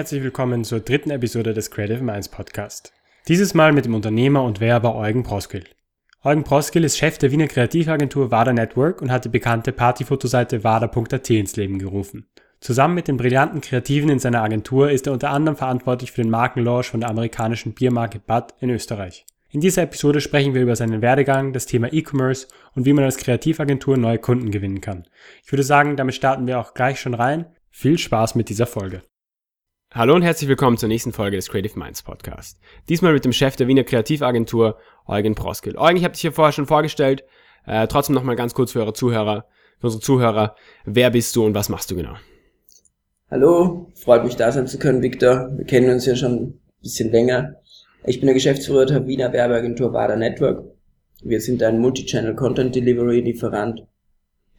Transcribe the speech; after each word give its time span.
herzlich 0.00 0.22
willkommen 0.22 0.64
zur 0.64 0.80
dritten 0.80 1.10
Episode 1.10 1.52
des 1.52 1.70
Creative 1.70 2.02
Minds 2.02 2.30
Podcast. 2.30 2.94
Dieses 3.28 3.52
Mal 3.52 3.74
mit 3.74 3.84
dem 3.84 3.94
Unternehmer 3.94 4.42
und 4.42 4.58
Werber 4.58 4.96
Eugen 4.96 5.24
Proskil. 5.24 5.64
Eugen 6.24 6.42
Proskil 6.42 6.84
ist 6.84 6.96
Chef 6.96 7.18
der 7.18 7.30
Wiener 7.32 7.48
Kreativagentur 7.48 8.30
WADA 8.30 8.54
Network 8.54 9.02
und 9.02 9.12
hat 9.12 9.26
die 9.26 9.28
bekannte 9.28 9.72
Partyfotoseite 9.72 10.64
WADA.at 10.64 11.28
ins 11.28 11.54
Leben 11.56 11.78
gerufen. 11.78 12.30
Zusammen 12.60 12.94
mit 12.94 13.08
den 13.08 13.18
brillanten 13.18 13.60
Kreativen 13.60 14.08
in 14.08 14.18
seiner 14.18 14.40
Agentur 14.42 14.90
ist 14.90 15.06
er 15.06 15.12
unter 15.12 15.28
anderem 15.32 15.58
verantwortlich 15.58 16.12
für 16.12 16.22
den 16.22 16.30
Markenlaunch 16.30 16.86
von 16.86 17.00
der 17.00 17.10
amerikanischen 17.10 17.74
Biermarke 17.74 18.20
Bud 18.20 18.54
in 18.58 18.70
Österreich. 18.70 19.26
In 19.50 19.60
dieser 19.60 19.82
Episode 19.82 20.22
sprechen 20.22 20.54
wir 20.54 20.62
über 20.62 20.76
seinen 20.76 21.02
Werdegang, 21.02 21.52
das 21.52 21.66
Thema 21.66 21.92
E-Commerce 21.92 22.48
und 22.74 22.86
wie 22.86 22.94
man 22.94 23.04
als 23.04 23.18
Kreativagentur 23.18 23.98
neue 23.98 24.18
Kunden 24.18 24.50
gewinnen 24.50 24.80
kann. 24.80 25.04
Ich 25.44 25.52
würde 25.52 25.62
sagen, 25.62 25.96
damit 25.96 26.14
starten 26.14 26.46
wir 26.46 26.58
auch 26.58 26.72
gleich 26.72 26.98
schon 26.98 27.12
rein. 27.12 27.44
Viel 27.68 27.98
Spaß 27.98 28.34
mit 28.34 28.48
dieser 28.48 28.66
Folge. 28.66 29.02
Hallo 29.92 30.14
und 30.14 30.22
herzlich 30.22 30.48
willkommen 30.48 30.76
zur 30.76 30.88
nächsten 30.88 31.12
Folge 31.12 31.34
des 31.34 31.48
Creative 31.48 31.76
Minds 31.76 32.04
Podcast. 32.04 32.60
Diesmal 32.88 33.12
mit 33.12 33.24
dem 33.24 33.32
Chef 33.32 33.56
der 33.56 33.66
Wiener 33.66 33.82
Kreativagentur, 33.82 34.76
Eugen 35.04 35.34
Proskil. 35.34 35.76
Eugen, 35.76 35.96
ich 35.96 36.04
habe 36.04 36.12
dich 36.12 36.20
hier 36.20 36.30
vorher 36.30 36.52
schon 36.52 36.66
vorgestellt. 36.66 37.24
Äh, 37.66 37.88
trotzdem 37.88 38.14
nochmal 38.14 38.36
ganz 38.36 38.54
kurz 38.54 38.70
für 38.70 38.78
eure 38.78 38.92
Zuhörer, 38.92 39.46
für 39.80 39.88
unsere 39.88 40.00
Zuhörer. 40.00 40.54
Wer 40.84 41.10
bist 41.10 41.34
du 41.34 41.44
und 41.44 41.56
was 41.56 41.68
machst 41.68 41.90
du 41.90 41.96
genau? 41.96 42.14
Hallo, 43.32 43.90
freut 43.96 44.22
mich 44.22 44.36
da 44.36 44.52
sein 44.52 44.68
zu 44.68 44.78
können, 44.78 45.02
Victor. 45.02 45.50
Wir 45.56 45.64
kennen 45.64 45.90
uns 45.90 46.06
ja 46.06 46.14
schon 46.14 46.34
ein 46.34 46.60
bisschen 46.80 47.10
länger. 47.10 47.56
Ich 48.04 48.20
bin 48.20 48.28
der 48.28 48.34
Geschäftsführer 48.34 48.86
der 48.86 49.08
Wiener 49.08 49.32
Werbeagentur 49.32 49.92
WADA 49.92 50.14
Network. 50.14 50.66
Wir 51.24 51.40
sind 51.40 51.64
ein 51.64 51.80
Multi-Channel 51.80 52.36
Content 52.36 52.76
Delivery 52.76 53.22
Lieferant. 53.22 53.84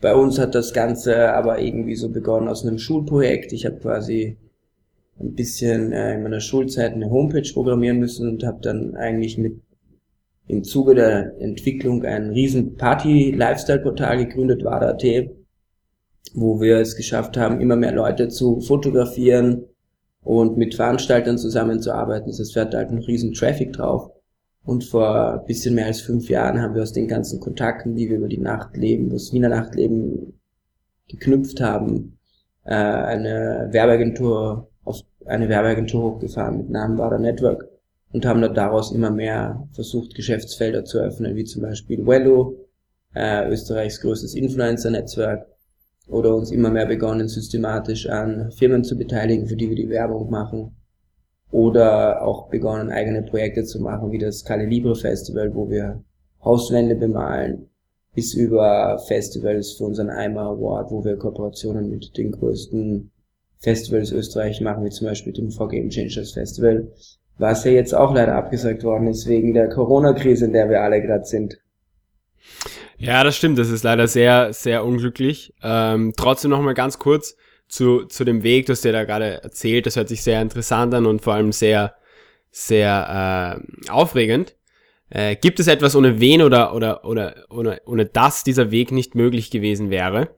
Bei 0.01 0.13
uns 0.13 0.37
hat 0.39 0.55
das 0.55 0.73
Ganze 0.73 1.31
aber 1.33 1.59
irgendwie 1.59 1.95
so 1.95 2.09
begonnen 2.09 2.49
aus 2.49 2.65
einem 2.65 2.79
Schulprojekt. 2.79 3.53
Ich 3.53 3.65
habe 3.65 3.77
quasi 3.77 4.35
ein 5.23 5.35
bisschen 5.35 5.91
äh, 5.91 6.15
in 6.15 6.23
meiner 6.23 6.39
Schulzeit 6.39 6.93
eine 6.93 7.09
Homepage 7.09 7.49
programmieren 7.53 7.99
müssen 7.99 8.27
und 8.27 8.43
habe 8.43 8.59
dann 8.61 8.95
eigentlich 8.95 9.37
mit 9.37 9.61
im 10.47 10.63
Zuge 10.63 10.95
der 10.95 11.39
Entwicklung 11.39 12.03
ein 12.03 12.31
riesen 12.31 12.75
Party-Lifestyle-Portal 12.75 14.25
gegründet, 14.25 14.63
WADA.at, 14.63 15.31
wo 16.33 16.59
wir 16.59 16.77
es 16.77 16.95
geschafft 16.95 17.37
haben, 17.37 17.61
immer 17.61 17.75
mehr 17.77 17.93
Leute 17.93 18.27
zu 18.27 18.59
fotografieren, 18.59 19.65
und 20.23 20.57
mit 20.57 20.75
Veranstaltern 20.75 21.37
zusammenzuarbeiten. 21.37 22.27
Das 22.27 22.55
hatten 22.55 22.77
halt 22.77 22.89
einen 22.89 23.03
riesen 23.03 23.33
Traffic 23.33 23.73
drauf. 23.73 24.11
Und 24.63 24.83
vor 24.83 25.39
ein 25.39 25.45
bisschen 25.45 25.73
mehr 25.73 25.87
als 25.87 26.01
fünf 26.01 26.29
Jahren 26.29 26.61
haben 26.61 26.75
wir 26.75 26.83
aus 26.83 26.93
den 26.93 27.07
ganzen 27.07 27.39
Kontakten, 27.39 27.95
die 27.95 28.09
wir 28.09 28.17
über 28.17 28.27
die 28.27 28.37
Nachtleben, 28.37 29.09
das 29.09 29.33
Wiener 29.33 29.49
Nachtleben 29.49 30.39
geknüpft 31.07 31.59
haben, 31.59 32.19
äh, 32.63 32.75
eine 32.75 33.69
Werbeagentur 33.71 34.69
eine 35.25 35.49
Werbeagentur 35.49 36.13
hochgefahren 36.13 36.57
mit 36.57 36.69
Namen 36.69 36.97
Wader 36.97 37.19
Network 37.19 37.69
und 38.11 38.25
haben 38.25 38.41
dort 38.41 38.57
daraus 38.57 38.91
immer 38.91 39.09
mehr 39.09 39.67
versucht, 39.73 40.15
Geschäftsfelder 40.15 40.83
zu 40.83 40.99
öffnen, 40.99 41.35
wie 41.35 41.45
zum 41.45 41.61
Beispiel 41.61 42.05
Wello, 42.05 42.67
äh, 43.13 43.49
Österreichs 43.49 44.01
größtes 44.01 44.35
Influencer-Netzwerk, 44.35 45.47
oder 46.07 46.35
uns 46.35 46.51
immer 46.51 46.69
mehr 46.69 46.85
begonnen, 46.85 47.27
systematisch 47.27 48.07
an 48.07 48.51
Firmen 48.51 48.83
zu 48.83 48.97
beteiligen, 48.97 49.47
für 49.47 49.55
die 49.55 49.69
wir 49.69 49.75
die 49.75 49.89
Werbung 49.89 50.29
machen. 50.29 50.75
Oder 51.51 52.21
auch 52.21 52.49
begonnen, 52.49 52.91
eigene 52.91 53.23
Projekte 53.23 53.63
zu 53.63 53.81
machen, 53.81 54.11
wie 54.11 54.17
das 54.17 54.43
Cali 54.43 54.65
Libre 54.65 54.95
Festival, 54.95 55.53
wo 55.53 55.69
wir 55.69 56.03
Hauswände 56.43 56.95
bemalen, 56.95 57.69
bis 58.13 58.33
über 58.33 58.99
Festivals 59.07 59.73
für 59.73 59.85
unseren 59.85 60.09
Eimer 60.09 60.43
Award, 60.43 60.91
wo 60.91 61.03
wir 61.03 61.17
Kooperationen 61.17 61.89
mit 61.89 62.17
den 62.17 62.31
größten 62.31 63.11
Festivals 63.61 64.11
Österreich 64.11 64.59
machen, 64.61 64.83
wie 64.83 64.89
zum 64.89 65.07
Beispiel 65.07 65.33
dem 65.33 65.49
Game 65.69 65.89
Changers 65.89 66.33
Festival, 66.33 66.91
was 67.37 67.63
ja 67.63 67.71
jetzt 67.71 67.93
auch 67.93 68.13
leider 68.13 68.35
abgesagt 68.35 68.83
worden 68.83 69.07
ist 69.07 69.27
wegen 69.27 69.53
der 69.53 69.69
Corona-Krise, 69.69 70.45
in 70.45 70.53
der 70.53 70.69
wir 70.69 70.81
alle 70.81 71.01
gerade 71.01 71.25
sind. 71.25 71.59
Ja, 72.97 73.23
das 73.23 73.35
stimmt. 73.35 73.57
Das 73.57 73.69
ist 73.69 73.83
leider 73.83 74.07
sehr, 74.07 74.53
sehr 74.53 74.85
unglücklich. 74.85 75.53
Ähm, 75.63 76.13
trotzdem 76.15 76.51
noch 76.51 76.61
mal 76.61 76.73
ganz 76.73 76.99
kurz 76.99 77.35
zu, 77.67 78.05
zu 78.05 78.23
dem 78.23 78.43
Weg, 78.43 78.67
das 78.67 78.81
dir 78.81 78.91
da 78.91 79.05
gerade 79.05 79.43
erzählt. 79.43 79.85
Das 79.85 79.95
hört 79.95 80.09
sich 80.09 80.21
sehr 80.21 80.41
interessant 80.41 80.93
an 80.93 81.05
und 81.05 81.21
vor 81.21 81.33
allem 81.33 81.51
sehr, 81.51 81.95
sehr 82.51 83.59
äh, 83.87 83.91
aufregend. 83.91 84.55
Äh, 85.09 85.35
gibt 85.35 85.59
es 85.59 85.67
etwas, 85.67 85.95
ohne 85.95 86.19
wen 86.19 86.41
oder, 86.41 86.75
oder, 86.75 87.05
oder, 87.05 87.35
ohne, 87.49 87.81
ohne 87.85 88.05
das 88.05 88.43
dieser 88.43 88.71
Weg 88.71 88.91
nicht 88.91 89.15
möglich 89.15 89.51
gewesen 89.51 89.89
wäre? 89.89 90.29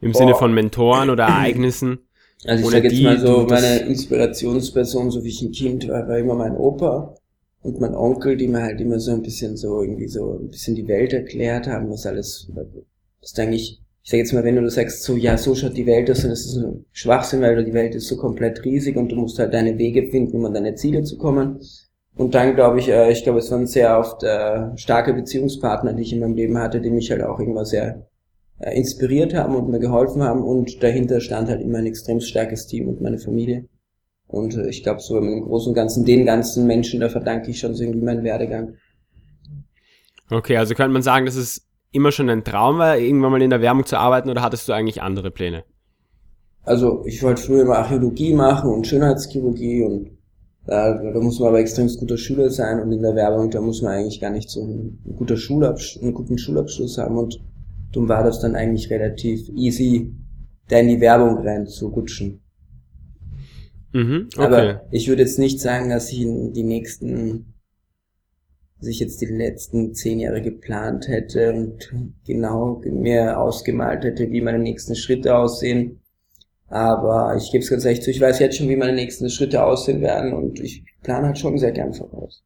Im 0.00 0.12
Boah. 0.12 0.18
Sinne 0.18 0.34
von 0.34 0.52
Mentoren 0.54 1.10
oder 1.10 1.24
Ereignissen? 1.28 1.98
Also 2.44 2.64
ich 2.64 2.70
sag 2.70 2.84
jetzt 2.84 3.02
mal 3.02 3.18
so, 3.18 3.46
meine 3.48 3.80
Inspirationsperson, 3.80 5.10
so 5.10 5.24
wie 5.24 5.28
ich 5.28 5.42
ein 5.42 5.50
Kind 5.50 5.88
war, 5.88 6.06
war 6.06 6.18
immer 6.18 6.36
mein 6.36 6.56
Opa 6.56 7.14
und 7.62 7.80
mein 7.80 7.94
Onkel, 7.94 8.36
die 8.36 8.46
mir 8.46 8.62
halt 8.62 8.80
immer 8.80 9.00
so 9.00 9.10
ein 9.10 9.22
bisschen 9.22 9.56
so 9.56 9.82
irgendwie 9.82 10.06
so 10.06 10.38
ein 10.38 10.48
bisschen 10.48 10.76
die 10.76 10.86
Welt 10.86 11.12
erklärt 11.12 11.66
haben, 11.66 11.90
was 11.90 12.06
alles, 12.06 12.48
was 13.20 13.32
denke 13.32 13.56
ich, 13.56 13.80
ich 14.02 14.10
sag 14.10 14.18
jetzt 14.18 14.32
mal, 14.32 14.44
wenn 14.44 14.56
du 14.56 14.70
sagst, 14.70 15.02
so, 15.02 15.16
ja, 15.16 15.36
so 15.36 15.54
schaut 15.54 15.76
die 15.76 15.84
Welt 15.84 16.10
aus, 16.10 16.22
dann 16.22 16.30
ist 16.30 16.46
das 16.46 16.62
ein 16.62 16.86
Schwachsinn, 16.92 17.42
weil 17.42 17.62
die 17.64 17.74
Welt 17.74 17.94
ist 17.94 18.08
so 18.08 18.16
komplett 18.16 18.64
riesig 18.64 18.96
und 18.96 19.10
du 19.10 19.16
musst 19.16 19.38
halt 19.38 19.52
deine 19.52 19.76
Wege 19.76 20.08
finden, 20.08 20.36
um 20.36 20.46
an 20.46 20.54
deine 20.54 20.76
Ziele 20.76 21.02
zu 21.02 21.18
kommen. 21.18 21.60
Und 22.16 22.34
dann 22.34 22.54
glaube 22.54 22.78
ich, 22.78 22.88
äh, 22.88 23.12
ich 23.12 23.22
glaube, 23.22 23.40
es 23.40 23.50
waren 23.50 23.66
sehr 23.66 23.98
oft 23.98 24.22
äh, 24.22 24.76
starke 24.76 25.12
Beziehungspartner, 25.12 25.92
die 25.92 26.02
ich 26.02 26.12
in 26.12 26.20
meinem 26.20 26.34
Leben 26.34 26.58
hatte, 26.58 26.80
die 26.80 26.90
mich 26.90 27.10
halt 27.10 27.22
auch 27.22 27.38
irgendwas 27.38 27.68
sehr 27.70 28.07
inspiriert 28.60 29.34
haben 29.34 29.54
und 29.54 29.68
mir 29.68 29.78
geholfen 29.78 30.22
haben 30.22 30.42
und 30.42 30.82
dahinter 30.82 31.20
stand 31.20 31.48
halt 31.48 31.60
immer 31.60 31.78
ein 31.78 31.86
extrem 31.86 32.20
starkes 32.20 32.66
Team 32.66 32.88
und 32.88 33.00
meine 33.00 33.18
Familie. 33.18 33.68
Und 34.26 34.56
äh, 34.56 34.68
ich 34.68 34.82
glaube, 34.82 35.00
so 35.00 35.16
im 35.16 35.44
Großen 35.44 35.70
und 35.70 35.74
Ganzen 35.74 36.04
den 36.04 36.26
ganzen 36.26 36.66
Menschen, 36.66 37.00
da 37.00 37.08
verdanke 37.08 37.50
ich 37.50 37.60
schon 37.60 37.74
so 37.74 37.82
irgendwie 37.82 38.04
meinen 38.04 38.24
Werdegang. 38.24 38.74
Okay, 40.30 40.56
also 40.56 40.74
könnte 40.74 40.92
man 40.92 41.02
sagen, 41.02 41.26
dass 41.26 41.36
es 41.36 41.66
immer 41.90 42.12
schon 42.12 42.28
ein 42.28 42.44
Traum 42.44 42.78
war, 42.78 42.98
irgendwann 42.98 43.32
mal 43.32 43.42
in 43.42 43.50
der 43.50 43.62
Werbung 43.62 43.86
zu 43.86 43.98
arbeiten 43.98 44.28
oder 44.28 44.42
hattest 44.42 44.68
du 44.68 44.72
eigentlich 44.72 45.00
andere 45.00 45.30
Pläne? 45.30 45.64
Also 46.64 47.02
ich 47.06 47.22
wollte 47.22 47.40
früher 47.40 47.62
immer 47.62 47.78
Archäologie 47.78 48.34
machen 48.34 48.70
und 48.70 48.86
Schönheitschirurgie 48.86 49.82
und 49.82 50.10
da, 50.66 50.92
da 50.92 51.18
muss 51.20 51.38
man 51.38 51.48
aber 51.48 51.60
extrem 51.60 51.88
guter 51.96 52.18
Schüler 52.18 52.50
sein 52.50 52.80
und 52.80 52.92
in 52.92 53.00
der 53.00 53.14
Werbung, 53.14 53.50
da 53.50 53.62
muss 53.62 53.80
man 53.80 53.92
eigentlich 53.92 54.20
gar 54.20 54.30
nicht 54.30 54.50
so 54.50 54.62
einen, 54.62 55.02
guter 55.16 55.38
Schulabsch 55.38 55.98
einen 56.02 56.12
guten 56.12 56.36
Schulabschluss 56.36 56.98
haben 56.98 57.16
und 57.16 57.40
darum 57.92 58.08
war 58.08 58.24
das 58.24 58.40
dann 58.40 58.54
eigentlich 58.54 58.90
relativ 58.90 59.48
easy, 59.50 60.14
da 60.68 60.78
in 60.78 60.88
die 60.88 61.00
Werbung 61.00 61.38
rein 61.38 61.66
zu 61.66 61.88
rutschen. 61.88 62.42
Mhm, 63.92 64.28
okay. 64.36 64.44
Aber 64.44 64.82
ich 64.90 65.08
würde 65.08 65.22
jetzt 65.22 65.38
nicht 65.38 65.60
sagen, 65.60 65.88
dass 65.90 66.12
ich 66.12 66.20
in 66.20 66.52
die 66.52 66.62
nächsten, 66.62 67.54
dass 68.78 68.88
ich 68.88 69.00
jetzt 69.00 69.20
die 69.20 69.26
letzten 69.26 69.94
zehn 69.94 70.20
Jahre 70.20 70.42
geplant 70.42 71.08
hätte 71.08 71.52
und 71.52 71.94
genau 72.26 72.82
mir 72.84 73.40
ausgemalt 73.40 74.04
hätte, 74.04 74.30
wie 74.30 74.42
meine 74.42 74.58
nächsten 74.58 74.94
Schritte 74.94 75.36
aussehen. 75.36 76.00
Aber 76.68 77.34
ich 77.36 77.50
gebe 77.50 77.64
es 77.64 77.70
ganz 77.70 77.86
ehrlich 77.86 78.02
zu, 78.02 78.10
ich 78.10 78.20
weiß 78.20 78.38
jetzt 78.40 78.58
schon, 78.58 78.68
wie 78.68 78.76
meine 78.76 78.92
nächsten 78.92 79.30
Schritte 79.30 79.64
aussehen 79.64 80.02
werden 80.02 80.34
und 80.34 80.60
ich 80.60 80.84
plane 81.02 81.28
halt 81.28 81.38
schon 81.38 81.56
sehr 81.56 81.72
gern 81.72 81.94
voraus. 81.94 82.44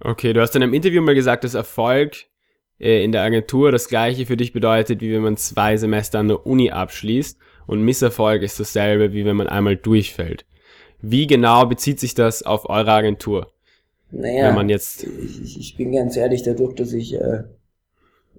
Okay, 0.00 0.32
du 0.32 0.40
hast 0.40 0.56
in 0.56 0.64
einem 0.64 0.74
Interview 0.74 1.00
mal 1.00 1.14
gesagt, 1.14 1.44
dass 1.44 1.54
Erfolg 1.54 2.26
äh, 2.82 3.04
in 3.04 3.12
der 3.12 3.22
Agentur 3.22 3.70
das 3.70 3.88
gleiche 3.88 4.26
für 4.26 4.36
dich 4.36 4.52
bedeutet, 4.52 5.00
wie 5.00 5.12
wenn 5.12 5.22
man 5.22 5.36
zwei 5.36 5.76
Semester 5.76 6.18
an 6.18 6.28
der 6.28 6.46
Uni 6.46 6.70
abschließt 6.70 7.38
und 7.66 7.84
Misserfolg 7.84 8.42
ist 8.42 8.58
dasselbe, 8.58 9.12
wie 9.12 9.24
wenn 9.24 9.36
man 9.36 9.46
einmal 9.46 9.76
durchfällt. 9.76 10.44
Wie 11.00 11.26
genau 11.26 11.66
bezieht 11.66 12.00
sich 12.00 12.14
das 12.14 12.42
auf 12.42 12.68
eure 12.68 12.92
Agentur? 12.92 13.52
Naja, 14.10 14.48
wenn 14.48 14.54
man 14.56 14.68
jetzt 14.68 15.04
ich, 15.04 15.58
ich 15.58 15.76
bin 15.76 15.92
ganz 15.92 16.16
ehrlich, 16.16 16.42
dadurch, 16.42 16.74
dass 16.74 16.92
ich 16.92 17.14
äh, 17.14 17.44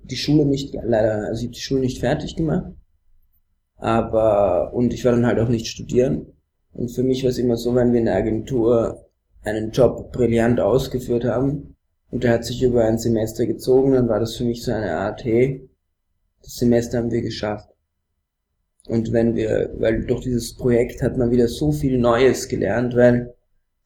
die 0.04 0.18
Schule 0.18 0.46
nicht, 0.46 0.74
leider, 0.74 1.28
also 1.28 1.40
ich 1.40 1.48
habe 1.48 1.56
die 1.56 1.62
Schule 1.62 1.82
nicht 1.82 2.00
fertig 2.00 2.36
gemacht, 2.36 2.74
aber, 3.78 4.74
und 4.74 4.94
ich 4.94 5.04
war 5.04 5.14
dann 5.14 5.26
halt 5.26 5.40
auch 5.40 5.50
nicht 5.50 5.68
studieren. 5.68 6.28
Und 6.74 6.90
für 6.90 7.04
mich 7.04 7.24
war 7.24 7.30
es 7.30 7.38
immer 7.38 7.58
so, 7.58 7.76
wenn 7.76 7.92
wir 7.92 8.00
in 8.00 8.06
der 8.06 8.16
Agentur 8.16 9.06
einen 9.44 9.72
Job 9.72 10.12
brillant 10.12 10.60
ausgeführt 10.60 11.26
haben 11.26 11.73
und 12.14 12.24
der 12.24 12.34
hat 12.34 12.46
sich 12.46 12.62
über 12.62 12.86
ein 12.86 13.00
Semester 13.00 13.48
gezogen, 13.48 13.94
dann 13.94 14.08
war 14.08 14.20
das 14.20 14.36
für 14.36 14.44
mich 14.44 14.64
so 14.64 14.72
eine 14.72 14.98
Art, 14.98 15.24
hey, 15.24 15.68
das 16.44 16.58
Semester 16.58 17.00
haben 17.00 17.10
wir 17.10 17.24
geschafft. 17.24 17.68
Und 18.88 19.12
wenn 19.12 19.34
wir, 19.34 19.74
weil 19.80 20.06
durch 20.06 20.22
dieses 20.22 20.56
Projekt 20.56 21.02
hat 21.02 21.18
man 21.18 21.32
wieder 21.32 21.48
so 21.48 21.72
viel 21.72 21.98
Neues 21.98 22.48
gelernt, 22.50 22.96
weil, 22.96 23.34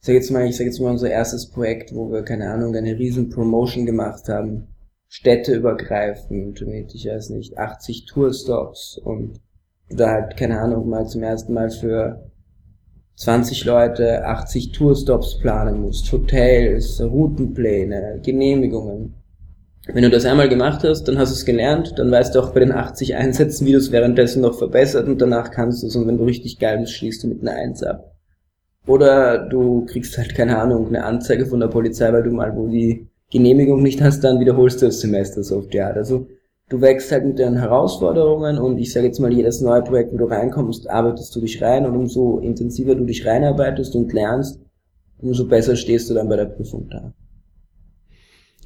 ich 0.02 0.08
sag 0.08 0.16
jetzt 0.16 0.30
mal, 0.32 0.46
ich 0.46 0.58
sag 0.58 0.66
jetzt 0.66 0.82
mal 0.82 0.92
unser 0.92 1.10
erstes 1.10 1.50
Projekt, 1.50 1.96
wo 1.96 2.12
wir, 2.12 2.24
keine 2.24 2.50
Ahnung, 2.50 2.76
eine 2.76 3.00
riesen 3.00 3.30
Promotion 3.30 3.86
gemacht 3.86 4.28
haben, 4.28 4.76
städteübergreifend 5.08 6.68
mit, 6.68 6.94
ich 6.96 7.08
weiß 7.08 7.30
nicht, 7.30 7.58
80 7.58 8.08
Tourstops 8.08 9.00
und 9.02 9.40
da 9.90 10.10
halt, 10.10 10.36
keine 10.36 10.60
Ahnung, 10.60 10.90
mal 10.90 11.08
zum 11.08 11.24
ersten 11.24 11.54
Mal 11.54 11.70
für 11.70 12.30
20 13.18 13.66
Leute 13.66 14.26
80 14.26 14.74
Tourstops 14.74 15.40
planen 15.40 15.82
musst, 15.82 16.12
Hotels, 16.12 17.02
Routenpläne, 17.02 18.20
Genehmigungen. 18.24 19.16
Wenn 19.92 20.04
du 20.04 20.10
das 20.12 20.26
einmal 20.26 20.50
gemacht 20.50 20.84
hast, 20.84 21.06
dann 21.06 21.18
hast 21.18 21.32
du 21.32 21.36
es 21.36 21.46
gelernt, 21.46 21.94
dann 21.98 22.12
weißt 22.12 22.36
du 22.36 22.40
auch 22.40 22.52
bei 22.52 22.60
den 22.60 22.72
80 22.72 23.16
Einsätzen, 23.16 23.66
wie 23.66 23.72
du 23.72 23.80
es 23.80 23.92
währenddessen 23.92 24.42
noch 24.42 24.58
verbessert 24.58 25.08
und 25.08 25.20
danach 25.20 25.50
kannst 25.50 25.82
du 25.82 25.88
es 25.88 25.96
und 25.96 26.08
wenn 26.08 26.18
du 26.18 26.26
richtig 26.26 26.60
geil 26.60 26.78
bist, 26.78 26.94
schließt 26.94 27.24
du 27.24 27.30
mit 27.30 27.42
einer 27.42 27.54
Eins 27.54 27.82
ab. 27.82 28.14
Oder 28.86 29.50
du 29.50 29.86
kriegst 29.86 30.16
halt, 30.18 30.36
keine 30.36 30.60
Ahnung, 30.60 30.88
eine 30.88 31.04
Anzeige 31.04 31.48
von 31.48 31.60
der 31.60 31.68
Polizei, 31.68 32.14
weil 32.14 32.24
du 32.24 32.32
mal 32.32 32.56
wo 32.56 32.68
die 32.68 33.08
Genehmigung 33.32 33.82
nicht 33.82 34.02
hast, 34.02 34.24
dann 34.24 34.40
wiederholst 34.40 34.82
du 34.82 34.86
das 34.86 35.00
Semester 35.00 35.42
so 35.42 35.62
die 35.62 35.82
Art. 35.82 35.98
Also 35.98 36.28
du 36.70 36.82
wächst 36.82 37.12
halt 37.12 37.26
mit 37.26 37.40
den 37.40 37.58
Herausforderungen 37.58 38.58
und 38.58 38.78
ich 38.78 38.92
sage 38.92 39.08
jetzt 39.08 39.20
mal, 39.20 39.32
jedes 39.32 39.62
neue 39.62 39.82
Projekt, 39.82 40.14
wo 40.14 40.18
du 40.18 40.26
reinkommst, 40.26 40.90
arbeitest 40.90 41.36
du 41.36 41.42
dich 41.42 41.62
rein 41.62 41.86
und 41.86 41.96
umso 41.96 42.40
intensiver 42.40 42.96
du 42.96 43.06
dich 43.06 43.26
reinarbeitest 43.26 43.96
und 43.96 44.12
lernst, 44.12 44.60
umso 45.20 45.48
besser 45.48 45.76
stehst 45.76 46.10
du 46.10 46.14
dann 46.14 46.30
bei 46.30 46.36
der 46.36 46.46
Prüfung 46.46 46.90
da. 46.90 47.14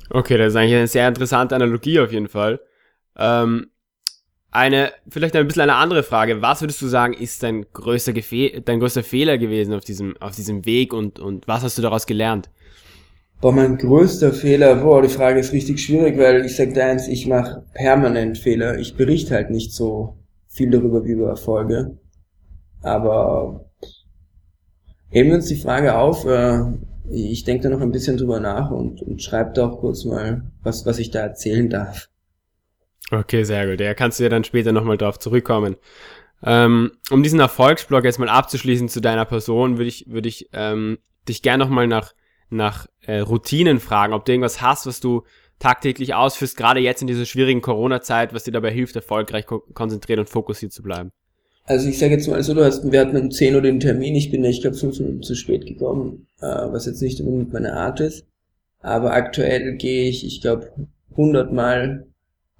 Okay, 0.10 0.38
das 0.38 0.50
ist 0.50 0.56
eigentlich 0.56 0.76
eine 0.76 0.88
sehr 0.88 1.08
interessante 1.08 1.56
Analogie 1.56 2.00
auf 2.00 2.12
jeden 2.12 2.28
Fall. 2.28 2.60
Ähm, 3.18 3.68
eine, 4.50 4.92
vielleicht 5.08 5.36
ein 5.36 5.48
bisschen 5.48 5.62
eine 5.62 5.76
andere 5.76 6.04
Frage. 6.04 6.42
Was 6.42 6.62
würdest 6.62 6.82
du 6.82 6.88
sagen, 6.88 7.14
ist 7.14 7.42
dein 7.44 7.66
größter, 7.72 8.12
Gefe 8.12 8.62
dein 8.62 8.82
größter 8.82 9.04
Fehler 9.04 9.38
gewesen 9.38 9.74
auf 9.74 9.86
diesem, 9.86 10.18
auf 10.18 10.36
diesem 10.36 10.66
Weg 10.66 10.94
und, 10.94 11.20
und 11.20 11.48
was 11.48 11.64
hast 11.64 11.78
du 11.78 11.82
daraus 11.82 12.06
gelernt? 12.06 12.50
Boah, 13.42 13.52
mein 13.52 13.80
größter 13.80 14.34
Fehler, 14.34 14.76
boah, 14.76 15.02
die 15.02 15.10
Frage 15.10 15.40
ist 15.40 15.52
richtig 15.52 15.84
schwierig, 15.84 16.16
weil 16.20 16.46
ich 16.46 16.56
sag 16.56 16.76
dir 16.76 16.86
eins, 16.86 17.08
ich 17.08 17.26
mache 17.26 17.66
permanent 17.74 18.38
Fehler. 18.38 18.78
Ich 18.78 18.96
berichte 18.96 19.34
halt 19.34 19.50
nicht 19.50 19.74
so 19.74 20.20
viel 20.48 20.70
darüber 20.70 21.04
wie 21.04 21.14
über 21.14 21.30
Erfolge. 21.30 21.98
Aber 22.84 23.66
heben 25.10 25.30
wir 25.30 25.38
uns 25.38 25.48
die 25.48 25.56
Frage 25.56 25.98
auf, 25.98 26.24
äh, 26.26 26.66
ich 27.10 27.44
denke 27.44 27.64
da 27.64 27.70
noch 27.70 27.82
ein 27.82 27.92
bisschen 27.92 28.18
drüber 28.18 28.40
nach 28.40 28.70
und, 28.70 29.02
und 29.02 29.24
schreibe 29.24 29.54
da 29.54 29.70
auch 29.70 29.80
kurz 29.80 30.06
mal, 30.06 30.44
was, 30.62 30.86
was 30.86 31.00
ich 31.00 31.10
da 31.10 31.22
erzählen 31.22 31.68
darf. 31.68 32.10
Okay, 33.10 33.44
sehr 33.44 33.68
gut. 33.68 33.82
Ja, 33.82 33.96
kannst 33.96 34.20
du 34.20 34.24
ja 34.24 34.30
dann 34.30 34.44
später 34.44 34.72
nochmal 34.72 34.98
drauf 34.98 35.18
zurückkommen. 35.18 35.78
Ähm, 36.44 36.92
um 37.10 37.24
diesen 37.24 37.40
Erfolgsblock 37.40 38.04
jetzt 38.04 38.20
mal 38.20 38.30
abzuschließen 38.30 38.88
zu 38.88 39.02
deiner 39.02 39.26
Person, 39.26 39.78
würde 39.78 39.90
ich, 39.90 40.06
würde 40.08 40.30
ich 40.30 40.50
ähm, 40.54 41.00
dich 41.28 41.42
gerne 41.42 41.64
nochmal 41.64 41.88
nach 41.88 42.14
nach 42.52 42.88
äh, 43.06 43.20
Routinen 43.20 43.80
fragen, 43.80 44.14
ob 44.14 44.26
du 44.26 44.32
irgendwas 44.32 44.62
hast, 44.62 44.86
was 44.86 45.00
du 45.00 45.24
tagtäglich 45.60 46.14
ausführst, 46.14 46.58
gerade 46.58 46.80
jetzt 46.80 47.02
in 47.02 47.08
dieser 47.08 47.26
schwierigen 47.26 47.62
Corona-Zeit, 47.62 48.34
was 48.34 48.44
dir 48.44 48.52
dabei 48.52 48.72
hilft, 48.72 48.96
erfolgreich 48.96 49.46
ko 49.46 49.60
konzentriert 49.74 50.20
und 50.20 50.30
fokussiert 50.30 50.74
zu 50.74 50.82
bleiben. 50.82 51.12
Also 51.66 51.88
ich 51.88 52.00
sage 52.00 52.14
jetzt 52.14 52.28
mal 52.28 52.42
so, 52.42 52.54
du 52.54 52.66
hast, 52.66 52.92
wir 52.92 53.00
hatten 53.00 53.16
um 53.16 53.32
10 53.32 53.56
Uhr 53.56 53.62
den 53.62 53.80
Termin, 53.80 54.16
ich 54.16 54.32
bin, 54.32 54.44
ich 54.44 54.62
glaube, 54.62 54.76
fünf 54.76 55.00
Minuten 55.00 55.22
zu 55.22 55.36
spät 55.36 55.66
gekommen, 55.66 56.28
äh, 56.42 56.46
was 56.46 56.88
jetzt 56.88 57.02
nicht 57.02 57.22
unbedingt 57.22 57.54
meine 57.54 57.74
Art 57.74 58.00
ist. 58.00 58.26
Aber 58.80 59.14
aktuell 59.14 59.78
gehe 59.78 60.10
ich, 60.10 60.26
ich 60.26 60.42
glaube, 60.42 60.72
100 61.12 61.54
Mal, 61.54 62.08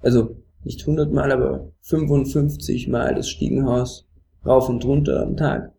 also 0.00 0.36
nicht 0.62 0.82
100 0.82 1.12
Mal, 1.12 1.32
aber 1.32 1.72
55 1.80 2.86
Mal 2.86 3.16
das 3.16 3.28
Stiegenhaus 3.28 4.06
rauf 4.46 4.68
und 4.68 4.84
runter 4.84 5.22
am 5.22 5.36
Tag. 5.36 5.72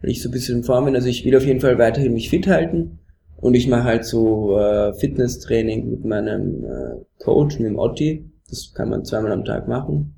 Weil 0.00 0.10
ich 0.10 0.22
so 0.22 0.30
ein 0.30 0.32
bisschen 0.32 0.58
in 0.58 0.64
Form 0.64 0.86
bin, 0.86 0.94
also 0.94 1.08
ich 1.08 1.24
will 1.26 1.36
auf 1.36 1.44
jeden 1.44 1.60
Fall 1.60 1.78
weiterhin 1.78 2.14
mich 2.14 2.30
fit 2.30 2.46
halten 2.46 2.98
und 3.42 3.54
ich 3.54 3.66
mache 3.66 3.82
halt 3.82 4.04
so 4.04 4.56
äh, 4.56 4.94
Fitnesstraining 4.94 5.90
mit 5.90 6.04
meinem 6.04 6.64
äh, 6.64 7.04
Coach, 7.18 7.58
mit 7.58 7.66
dem 7.66 7.78
Otti. 7.78 8.30
Das 8.48 8.72
kann 8.72 8.88
man 8.88 9.04
zweimal 9.04 9.32
am 9.32 9.44
Tag 9.44 9.66
machen. 9.66 10.14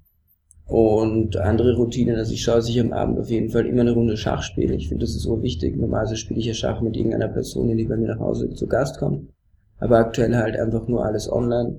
Und 0.67 1.39
andere 1.39 1.75
Routinen, 1.75 2.17
also 2.17 2.35
ich 2.35 2.43
schaue, 2.43 2.57
dass 2.57 2.69
ich 2.69 2.79
am 2.79 2.93
Abend 2.93 3.19
auf 3.19 3.31
jeden 3.31 3.49
Fall 3.49 3.65
immer 3.65 3.81
eine 3.81 3.93
Runde 3.93 4.19
Schach 4.19 4.43
spiele. 4.43 4.75
Ich 4.75 4.89
finde, 4.89 5.07
das 5.07 5.15
ist 5.15 5.23
so 5.23 5.43
wichtig. 5.43 5.75
Normalerweise 5.75 6.19
spiele 6.19 6.39
ich 6.39 6.45
ja 6.45 6.53
Schach 6.53 6.83
mit 6.83 6.99
irgendeiner 6.99 7.29
Person, 7.29 7.75
die 7.75 7.85
bei 7.85 7.97
mir 7.97 8.09
nach 8.09 8.21
Hause 8.21 8.51
zu 8.51 8.67
Gast 8.67 8.99
kommt. 8.99 9.31
Aber 9.79 9.97
aktuell 9.97 10.37
halt 10.37 10.59
einfach 10.59 10.87
nur 10.87 11.07
alles 11.07 11.33
online. 11.33 11.79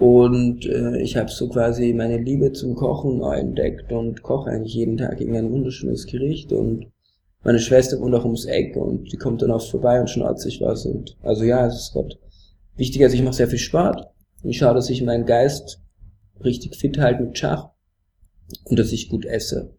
Und 0.00 0.66
äh, 0.66 1.00
ich 1.00 1.16
habe 1.16 1.30
so 1.30 1.48
quasi 1.50 1.92
meine 1.92 2.18
Liebe 2.18 2.50
zum 2.50 2.74
Kochen 2.74 3.18
neu 3.18 3.36
entdeckt 3.36 3.92
und 3.92 4.24
koche 4.24 4.50
eigentlich 4.50 4.74
jeden 4.74 4.96
Tag 4.96 5.20
irgendein 5.20 5.52
wunderschönes 5.52 6.06
Gericht 6.06 6.52
und 6.52 6.86
meine 7.44 7.60
Schwester 7.60 8.00
wohnt 8.00 8.14
auch 8.14 8.24
ums 8.24 8.46
Eck 8.46 8.74
und 8.76 9.12
die 9.12 9.18
kommt 9.18 9.42
dann 9.42 9.50
oft 9.50 9.70
vorbei 9.70 10.00
und 10.00 10.08
schnauzt 10.08 10.42
sich 10.42 10.60
was. 10.60 10.86
Und 10.86 11.16
also 11.22 11.44
ja, 11.44 11.66
es 11.66 11.74
ist 11.74 11.92
gerade 11.92 12.16
wichtig. 12.76 13.02
Also 13.02 13.14
ich 13.14 13.22
mache 13.22 13.34
sehr 13.34 13.48
viel 13.48 13.58
Sport. 13.58 14.08
Ich 14.42 14.58
schaue, 14.58 14.74
dass 14.74 14.90
ich 14.90 15.02
meinen 15.02 15.26
Geist 15.26 15.80
richtig 16.42 16.76
fit 16.76 16.98
halte 16.98 17.22
mit 17.22 17.38
Schach 17.38 17.68
und 18.64 18.78
dass 18.78 18.92
ich 18.92 19.08
gut 19.08 19.24
esse. 19.26 19.74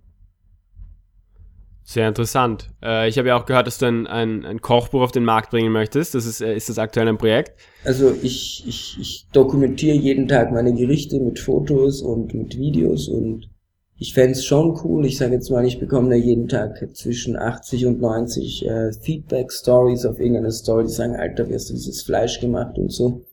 Sehr 1.83 2.07
interessant. 2.07 2.71
Äh, 2.83 3.09
ich 3.09 3.19
habe 3.19 3.27
ja 3.27 3.38
auch 3.38 3.45
gehört, 3.45 3.67
dass 3.67 3.77
du 3.77 3.85
ein, 3.85 4.07
ein, 4.07 4.44
ein, 4.44 4.59
Kochbuch 4.59 5.01
auf 5.01 5.12
den 5.12 5.23
Markt 5.23 5.51
bringen 5.51 5.71
möchtest. 5.71 6.15
Das 6.15 6.25
ist, 6.25 6.41
äh, 6.41 6.56
ist 6.56 6.67
das 6.67 6.79
aktuell 6.79 7.07
ein 7.07 7.19
Projekt? 7.19 7.59
Also 7.83 8.12
ich, 8.23 8.63
ich, 8.67 8.97
ich 9.00 9.27
dokumentiere 9.31 9.95
jeden 9.95 10.27
Tag 10.27 10.51
meine 10.51 10.73
Gerichte 10.73 11.19
mit 11.19 11.38
Fotos 11.38 12.01
und 12.01 12.33
mit 12.33 12.57
Videos 12.57 13.07
und 13.07 13.50
ich 13.97 14.13
fände 14.13 14.38
schon 14.38 14.77
cool, 14.83 15.06
ich 15.06 15.18
sage 15.18 15.36
jetzt 15.36 15.50
mal, 15.50 15.65
ich 15.65 15.80
bekomme 15.80 16.09
da 16.09 16.15
jeden 16.15 16.47
Tag 16.47 16.86
zwischen 16.95 17.38
80 17.38 17.86
und 17.86 18.01
90 18.01 18.65
äh, 18.68 18.92
Feedback-Stories 18.92 20.06
auf 20.06 20.19
irgendeine 20.19 20.51
Story, 20.51 20.86
die 20.86 20.92
sagen, 20.92 21.15
Alter, 21.15 21.47
wie 21.50 21.53
hast 21.53 21.69
du 21.69 21.74
dieses 21.74 22.03
Fleisch 22.03 22.42
gemacht 22.42 22.77
und 22.77 22.92
so. 22.92 23.25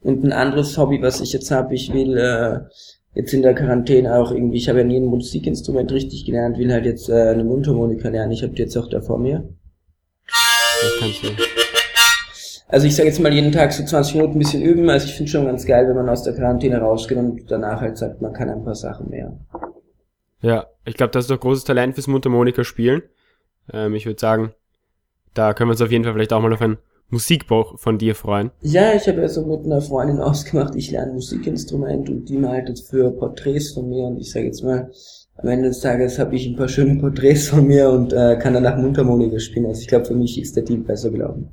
Und 0.00 0.24
ein 0.24 0.32
anderes 0.32 0.78
Hobby, 0.78 1.02
was 1.02 1.20
ich 1.20 1.32
jetzt 1.32 1.50
habe, 1.50 1.74
ich 1.74 1.92
will 1.92 2.16
äh, 2.16 2.60
jetzt 3.14 3.34
in 3.34 3.42
der 3.42 3.54
Quarantäne 3.54 4.16
auch 4.16 4.30
irgendwie, 4.30 4.56
ich 4.56 4.68
habe 4.68 4.78
ja 4.78 4.84
nie 4.84 4.96
ein 4.96 5.06
Musikinstrument 5.06 5.92
richtig 5.92 6.24
gelernt, 6.24 6.56
will 6.56 6.72
halt 6.72 6.86
jetzt 6.86 7.10
äh, 7.10 7.28
eine 7.28 7.44
Mundharmonika 7.44 8.08
lernen. 8.08 8.32
Ich 8.32 8.42
habe 8.42 8.54
die 8.54 8.62
jetzt 8.62 8.76
auch 8.78 8.88
da 8.88 9.00
vor 9.00 9.18
mir. 9.18 9.46
Das 10.26 10.92
kannst 11.00 11.22
du. 11.22 11.28
Also 12.68 12.86
ich 12.86 12.94
sage 12.94 13.08
jetzt 13.08 13.18
mal 13.18 13.32
jeden 13.32 13.50
Tag 13.50 13.72
so 13.72 13.84
20 13.84 14.14
Minuten 14.14 14.34
ein 14.34 14.38
bisschen 14.38 14.62
üben. 14.62 14.88
Also 14.88 15.06
ich 15.06 15.14
finde 15.14 15.30
schon 15.30 15.46
ganz 15.46 15.66
geil, 15.66 15.88
wenn 15.88 15.96
man 15.96 16.08
aus 16.08 16.22
der 16.22 16.34
Quarantäne 16.34 16.78
rausgeht 16.78 17.18
und 17.18 17.50
danach 17.50 17.80
halt 17.80 17.98
sagt, 17.98 18.22
man 18.22 18.32
kann 18.32 18.50
ein 18.50 18.62
paar 18.62 18.74
Sachen 18.74 19.08
mehr. 19.10 19.36
Ja, 20.40 20.66
ich 20.84 20.94
glaube, 20.94 21.10
das 21.12 21.24
ist 21.24 21.30
doch 21.30 21.40
großes 21.40 21.64
Talent 21.64 21.94
fürs 21.94 22.06
Mundharmonika 22.06 22.64
spielen. 22.64 23.02
Ähm, 23.72 23.94
ich 23.94 24.06
würde 24.06 24.20
sagen, 24.20 24.52
da 25.34 25.54
können 25.54 25.68
wir 25.68 25.72
uns 25.72 25.82
auf 25.82 25.90
jeden 25.90 26.04
Fall 26.04 26.14
vielleicht 26.14 26.32
auch 26.32 26.40
mal 26.40 26.52
auf 26.52 26.62
ein 26.62 26.78
Musikbuch 27.10 27.78
von 27.78 27.98
dir 27.98 28.14
freuen. 28.14 28.50
Ja, 28.60 28.92
ich 28.94 29.08
habe 29.08 29.20
ja 29.22 29.28
so 29.28 29.44
mit 29.46 29.64
einer 29.64 29.80
Freundin 29.80 30.18
ausgemacht, 30.20 30.74
ich 30.74 30.90
lerne 30.90 31.12
Musikinstrument 31.12 32.08
und 32.10 32.28
die 32.28 32.36
malt 32.36 32.68
jetzt 32.68 32.90
für 32.90 33.10
Porträts 33.10 33.72
von 33.72 33.88
mir 33.88 34.04
und 34.04 34.18
ich 34.18 34.30
sage 34.30 34.46
jetzt 34.46 34.62
mal, 34.62 34.90
am 35.36 35.48
Ende 35.48 35.68
des 35.68 35.80
Tages 35.80 36.18
habe 36.18 36.34
ich 36.34 36.46
ein 36.46 36.56
paar 36.56 36.68
schöne 36.68 37.00
Porträts 37.00 37.48
von 37.48 37.66
mir 37.66 37.90
und 37.90 38.12
äh, 38.12 38.36
kann 38.40 38.54
danach 38.54 38.76
Mundharmonika 38.76 39.38
spielen. 39.38 39.66
Also 39.66 39.80
ich 39.80 39.88
glaube, 39.88 40.04
für 40.04 40.14
mich 40.14 40.40
ist 40.40 40.56
der 40.56 40.64
Deal 40.64 40.80
besser 40.80 41.10
gelaufen. 41.10 41.48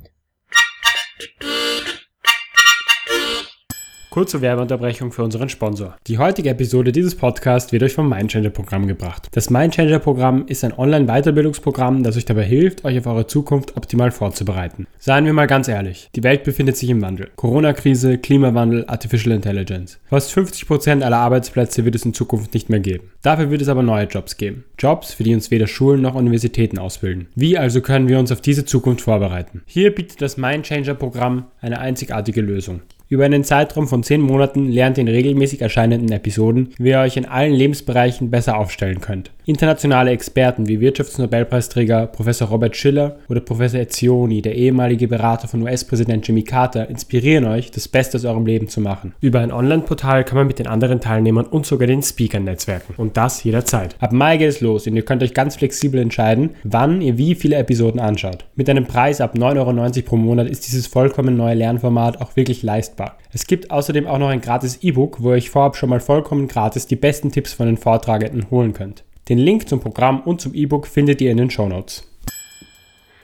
Kurze 4.16 4.40
Werbeunterbrechung 4.40 5.12
für 5.12 5.24
unseren 5.26 5.50
Sponsor. 5.50 5.98
Die 6.08 6.18
heutige 6.18 6.50
Episode 6.50 6.94
dieses 6.94 7.16
Podcasts 7.16 7.74
wird 7.74 7.84
euch 7.84 7.96
vom 7.96 8.08
Mindchanger-Programm 8.08 8.88
gebracht. 8.88 9.28
Das 9.34 9.50
Mindchanger-Programm 9.50 10.46
ist 10.48 10.64
ein 10.64 10.72
Online-Weiterbildungsprogramm, 10.72 12.02
das 12.02 12.16
euch 12.16 12.24
dabei 12.24 12.46
hilft, 12.46 12.86
euch 12.86 12.98
auf 12.98 13.08
eure 13.08 13.28
Zukunft 13.28 13.76
optimal 13.76 14.12
vorzubereiten. 14.12 14.88
Seien 15.00 15.26
wir 15.26 15.34
mal 15.34 15.48
ganz 15.48 15.68
ehrlich, 15.68 16.10
die 16.16 16.24
Welt 16.24 16.46
befindet 16.46 16.78
sich 16.78 16.90
im 16.90 17.02
Wandel. 17.02 17.28
Corona-Krise, 17.36 18.18
Klimawandel, 18.18 18.86
Artificial 18.88 19.36
Intelligence. 19.36 20.00
Fast 20.06 20.32
50% 20.32 21.02
aller 21.02 21.18
Arbeitsplätze 21.18 21.84
wird 21.84 21.96
es 21.96 22.06
in 22.06 22.14
Zukunft 22.14 22.54
nicht 22.54 22.70
mehr 22.70 22.80
geben. 22.80 23.12
Dafür 23.22 23.52
wird 23.52 23.64
es 23.64 23.68
aber 23.68 23.84
neue 23.84 24.06
Jobs 24.06 24.38
geben. 24.38 24.64
Jobs, 24.80 25.14
für 25.14 25.24
die 25.24 25.34
uns 25.34 25.52
weder 25.52 25.68
Schulen 25.68 26.02
noch 26.02 26.16
Universitäten 26.16 26.80
ausbilden. 26.80 27.28
Wie 27.36 27.58
also 27.58 27.82
können 27.82 28.08
wir 28.08 28.20
uns 28.20 28.32
auf 28.32 28.40
diese 28.40 28.64
Zukunft 28.64 29.02
vorbereiten? 29.02 29.64
Hier 29.66 29.94
bietet 29.94 30.22
das 30.22 30.38
Mindchanger-Programm 30.38 31.48
eine 31.60 31.80
einzigartige 31.80 32.40
Lösung. 32.40 32.80
Über 33.08 33.26
einen 33.26 33.44
Zeitraum 33.44 33.88
von 33.88 34.02
10 34.02 34.20
Monaten 34.20 34.68
lernt 34.68 34.98
ihr 34.98 35.02
in 35.02 35.08
regelmäßig 35.08 35.62
erscheinenden 35.62 36.12
Episoden, 36.12 36.74
wie 36.80 36.90
ihr 36.90 37.00
euch 37.00 37.18
in 37.18 37.28
allen 37.28 37.54
Lebensbereichen 37.54 38.32
besser 38.32 38.58
aufstellen 38.58 39.00
könnt. 39.00 39.30
Internationale 39.46 40.10
Experten 40.10 40.68
wie 40.68 40.80
Wirtschaftsnobelpreisträger 40.80 42.08
Professor 42.08 42.48
Robert 42.48 42.76
Schiller 42.76 43.18
oder 43.30 43.42
Professor 43.42 43.80
Ezioni, 43.80 44.42
der 44.42 44.56
ehemalige 44.56 45.08
Berater 45.08 45.48
von 45.48 45.62
US-Präsident 45.62 46.28
Jimmy 46.28 46.42
Carter, 46.42 46.90
inspirieren 46.90 47.46
euch, 47.46 47.70
das 47.70 47.88
Beste 47.88 48.18
aus 48.18 48.26
eurem 48.26 48.48
Leben 48.48 48.70
zu 48.70 48.82
machen. 48.82 49.14
Über 49.22 49.42
ein 49.42 49.52
Online-Portal 49.52 50.24
kann 50.24 50.40
man 50.40 50.48
mit 50.48 50.58
den 50.58 50.66
anderen 50.66 51.00
Teilnehmern 51.00 51.46
und 51.46 51.68
sogar 51.68 51.86
den 51.86 52.02
Speakern 52.02 52.46
netzwerken. 52.46 52.96
Und 52.98 53.18
das 53.18 53.44
jederzeit. 53.44 53.96
Ab 54.00 54.14
Mai 54.14 54.38
geht 54.38 54.50
es 54.50 54.62
los 54.62 54.88
und 54.88 54.96
ihr 54.96 55.06
könnt 55.06 55.22
euch 55.22 55.36
ganz 55.36 55.58
flexibel 55.58 56.02
entscheiden, 56.02 56.56
wann 56.64 57.02
ihr 57.02 57.20
wie 57.20 57.36
viele 57.36 57.58
Episoden 57.58 58.00
anschaut. 58.00 58.46
Mit 58.56 58.68
einem 58.68 58.88
Preis 58.88 59.22
ab 59.22 59.36
9,90 59.36 59.58
Euro 59.58 60.06
pro 60.08 60.18
Monat 60.18 60.50
ist 60.50 60.66
dieses 60.66 60.88
vollkommen 60.88 61.38
neue 61.38 61.54
Lernformat 61.54 62.20
auch 62.20 62.36
wirklich 62.36 62.64
leistbar. 62.64 62.95
Es 63.32 63.48
gibt 63.48 63.72
außerdem 63.72 64.08
auch 64.08 64.18
noch 64.18 64.30
ein 64.30 64.42
gratis 64.42 64.80
E-Book, 64.82 65.22
wo 65.22 65.30
ihr 65.30 65.36
euch 65.36 65.50
vorab 65.50 65.76
schon 65.76 65.90
mal 65.90 66.00
vollkommen 66.00 66.48
gratis 66.48 66.88
die 66.88 66.96
besten 66.96 67.32
Tipps 67.32 67.54
von 67.54 67.66
den 67.66 67.78
Vortragenden 67.78 68.50
holen 68.50 68.74
könnt. 68.74 69.04
Den 69.30 69.38
Link 69.38 69.68
zum 69.68 69.80
Programm 69.80 70.22
und 70.22 70.42
zum 70.42 70.54
E-Book 70.54 70.88
findet 70.88 71.22
ihr 71.22 71.32
in 71.32 71.38
den 71.38 71.50
Show 71.50 71.68
Notes. 71.68 72.10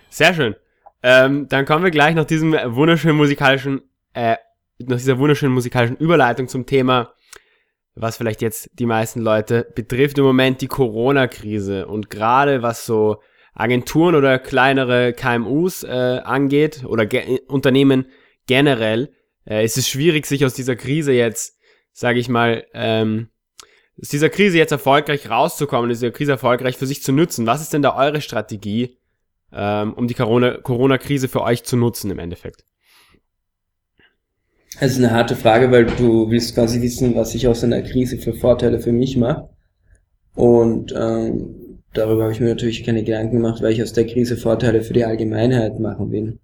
Sehr 0.10 0.34
schön. 0.34 0.56
Ähm, 1.04 1.48
dann 1.48 1.66
kommen 1.66 1.84
wir 1.84 1.92
gleich 1.92 2.16
nach 2.16 2.26
diesem 2.26 2.54
wunderschönen 2.54 3.18
musikalischen, 3.18 3.82
äh, 4.14 4.36
nach 4.80 4.98
dieser 4.98 5.18
wunderschönen 5.18 5.54
musikalischen 5.54 5.98
Überleitung 5.98 6.48
zum 6.48 6.66
Thema, 6.66 7.14
was 7.96 8.18
vielleicht 8.18 8.42
jetzt 8.42 8.70
die 8.74 8.86
meisten 8.86 9.22
Leute 9.22 9.68
betrifft 9.76 10.18
im 10.18 10.26
Moment 10.26 10.62
die 10.62 10.68
Corona-Krise 10.68 11.88
und 11.88 12.10
gerade 12.10 12.62
was 12.62 12.86
so 12.86 13.22
Agenturen 13.54 14.16
oder 14.16 14.40
kleinere 14.40 15.14
KMUs 15.14 15.84
äh, 15.84 16.22
angeht 16.24 16.84
oder 16.86 17.06
ge 17.06 17.40
Unternehmen 17.48 18.06
generell 18.48 19.12
äh, 19.48 19.64
ist 19.64 19.78
es 19.78 19.88
schwierig, 19.88 20.26
sich 20.26 20.46
aus 20.46 20.54
dieser 20.54 20.76
Krise 20.76 21.14
jetzt, 21.14 21.58
sage 21.94 22.20
ich 22.20 22.30
mal, 22.30 22.66
ähm, 22.74 23.30
aus 24.02 24.10
dieser 24.10 24.30
Krise 24.30 24.58
jetzt 24.58 24.72
erfolgreich 24.72 25.30
rauszukommen, 25.30 25.92
aus 25.92 26.00
dieser 26.00 26.12
Krise 26.12 26.32
erfolgreich 26.32 26.78
für 26.78 26.88
sich 26.88 27.04
zu 27.04 27.12
nutzen. 27.12 27.46
Was 27.46 27.62
ist 27.62 27.74
denn 27.74 27.82
da 27.82 27.96
eure 27.96 28.22
Strategie, 28.22 28.98
ähm, 29.54 29.94
um 29.94 30.08
die 30.08 30.14
Corona-Krise 30.14 31.28
für 31.28 31.42
euch 31.42 31.64
zu 31.64 31.78
nutzen 31.78 32.10
im 32.10 32.20
Endeffekt? 32.20 32.66
Das 34.80 34.94
ist 34.94 34.98
eine 34.98 35.12
harte 35.12 35.36
Frage, 35.36 35.72
weil 35.72 35.86
du 35.86 36.32
willst 36.32 36.56
quasi 36.56 36.82
wissen, 36.82 37.16
was 37.16 37.36
ich 37.36 37.48
aus 37.48 37.64
einer 37.64 37.82
Krise 37.82 38.18
für 38.18 38.34
Vorteile 38.34 38.80
für 38.80 38.92
mich 38.92 39.18
mache. 39.18 39.50
Und 40.34 40.94
ähm, 40.98 41.82
darüber 41.94 42.24
habe 42.24 42.32
ich 42.32 42.40
mir 42.40 42.50
natürlich 42.50 42.84
keine 42.84 43.04
Gedanken 43.04 43.36
gemacht, 43.36 43.62
weil 43.62 43.74
ich 43.74 43.84
aus 43.84 43.94
der 43.94 44.08
Krise 44.08 44.38
Vorteile 44.38 44.82
für 44.82 44.94
die 44.94 45.06
Allgemeinheit 45.06 45.80
machen 45.80 46.12
will. 46.12 46.40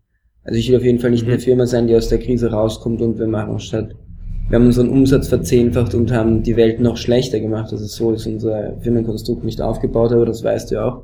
Also 0.47 0.59
ich 0.59 0.69
will 0.69 0.77
auf 0.77 0.83
jeden 0.83 0.99
Fall 0.99 1.11
nicht 1.11 1.25
mhm. 1.25 1.33
eine 1.33 1.39
Firma 1.39 1.65
sein, 1.65 1.87
die 1.87 1.95
aus 1.95 2.07
der 2.07 2.19
Krise 2.19 2.51
rauskommt 2.51 3.01
und 3.01 3.19
wir 3.19 3.27
machen 3.27 3.59
statt. 3.59 3.93
Wir 4.49 4.57
haben 4.57 4.65
unseren 4.65 4.89
Umsatz 4.89 5.27
verzehnfacht 5.27 5.93
und 5.93 6.11
haben 6.13 6.41
die 6.41 6.55
Welt 6.55 6.79
noch 6.79 6.95
schlechter 6.95 7.41
gemacht. 7.41 7.73
Also 7.73 7.85
so 7.85 8.13
ist 8.13 8.25
unser 8.25 8.79
Firmenkonstrukt 8.79 9.43
nicht 9.43 9.59
aufgebaut, 9.61 10.13
aber 10.13 10.25
das 10.25 10.41
weißt 10.41 10.71
du 10.71 10.85
auch. 10.85 11.03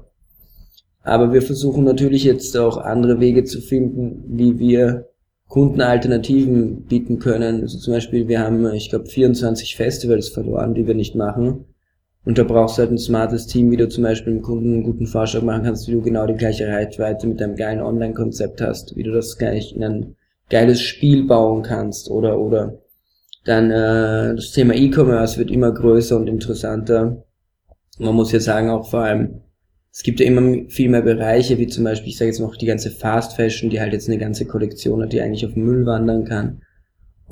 Aber 1.01 1.33
wir 1.33 1.41
versuchen 1.41 1.83
natürlich 1.83 2.23
jetzt 2.23 2.57
auch 2.57 2.77
andere 2.77 3.19
Wege 3.19 3.43
zu 3.43 3.59
finden, 3.59 4.23
wie 4.27 4.57
wir 4.59 5.09
Kunden 5.49 5.81
Alternativen 5.81 6.85
bieten 6.85 7.19
können. 7.19 7.61
Also 7.63 7.77
zum 7.79 7.93
Beispiel, 7.93 8.29
wir 8.29 8.39
haben, 8.39 8.65
ich 8.73 8.89
glaube, 8.89 9.07
24 9.07 9.75
Festivals 9.75 10.29
verloren, 10.29 10.73
die 10.73 10.87
wir 10.87 10.95
nicht 10.95 11.15
machen. 11.15 11.65
Und 12.25 12.37
da 12.37 12.43
brauchst 12.43 12.77
du 12.77 12.81
halt 12.81 12.91
ein 12.91 12.97
smartes 12.97 13.47
Team, 13.47 13.69
wie 13.71 13.77
du 13.77 13.89
zum 13.89 14.03
Beispiel 14.03 14.33
dem 14.33 14.41
Kunden 14.41 14.73
einen 14.73 14.83
guten 14.83 15.07
Vorschlag 15.07 15.41
machen 15.41 15.63
kannst, 15.63 15.87
wie 15.87 15.91
du 15.91 16.01
genau 16.01 16.25
die 16.25 16.35
gleiche 16.35 16.67
Reichweite 16.67 17.27
mit 17.27 17.41
einem 17.41 17.55
geilen 17.55 17.81
Online-Konzept 17.81 18.61
hast, 18.61 18.95
wie 18.95 19.03
du 19.03 19.11
das 19.11 19.37
gleich 19.37 19.75
in 19.75 19.83
ein 19.83 20.15
geiles 20.49 20.81
Spiel 20.81 21.25
bauen 21.25 21.63
kannst 21.63 22.09
oder 22.09 22.39
oder 22.39 22.79
dann 23.43 23.71
äh, 23.71 24.35
das 24.35 24.51
Thema 24.51 24.73
E-Commerce 24.73 25.37
wird 25.37 25.51
immer 25.51 25.71
größer 25.71 26.15
und 26.15 26.27
interessanter. 26.27 27.25
Man 27.99 28.15
muss 28.15 28.31
ja 28.31 28.39
sagen, 28.39 28.69
auch 28.69 28.89
vor 28.89 29.01
allem, 29.01 29.41
es 29.91 30.01
gibt 30.01 30.19
ja 30.19 30.25
immer 30.25 30.69
viel 30.69 30.89
mehr 30.89 31.01
Bereiche, 31.01 31.57
wie 31.57 31.67
zum 31.67 31.83
Beispiel, 31.83 32.09
ich 32.09 32.17
sage 32.17 32.29
jetzt 32.29 32.39
noch 32.39 32.55
die 32.55 32.65
ganze 32.65 32.89
Fast 32.89 33.35
Fashion, 33.35 33.69
die 33.69 33.79
halt 33.79 33.93
jetzt 33.93 34.07
eine 34.07 34.17
ganze 34.17 34.45
Kollektion 34.45 35.03
hat, 35.03 35.13
die 35.13 35.21
eigentlich 35.21 35.45
auf 35.45 35.55
Müll 35.55 35.85
wandern 35.85 36.23
kann. 36.23 36.61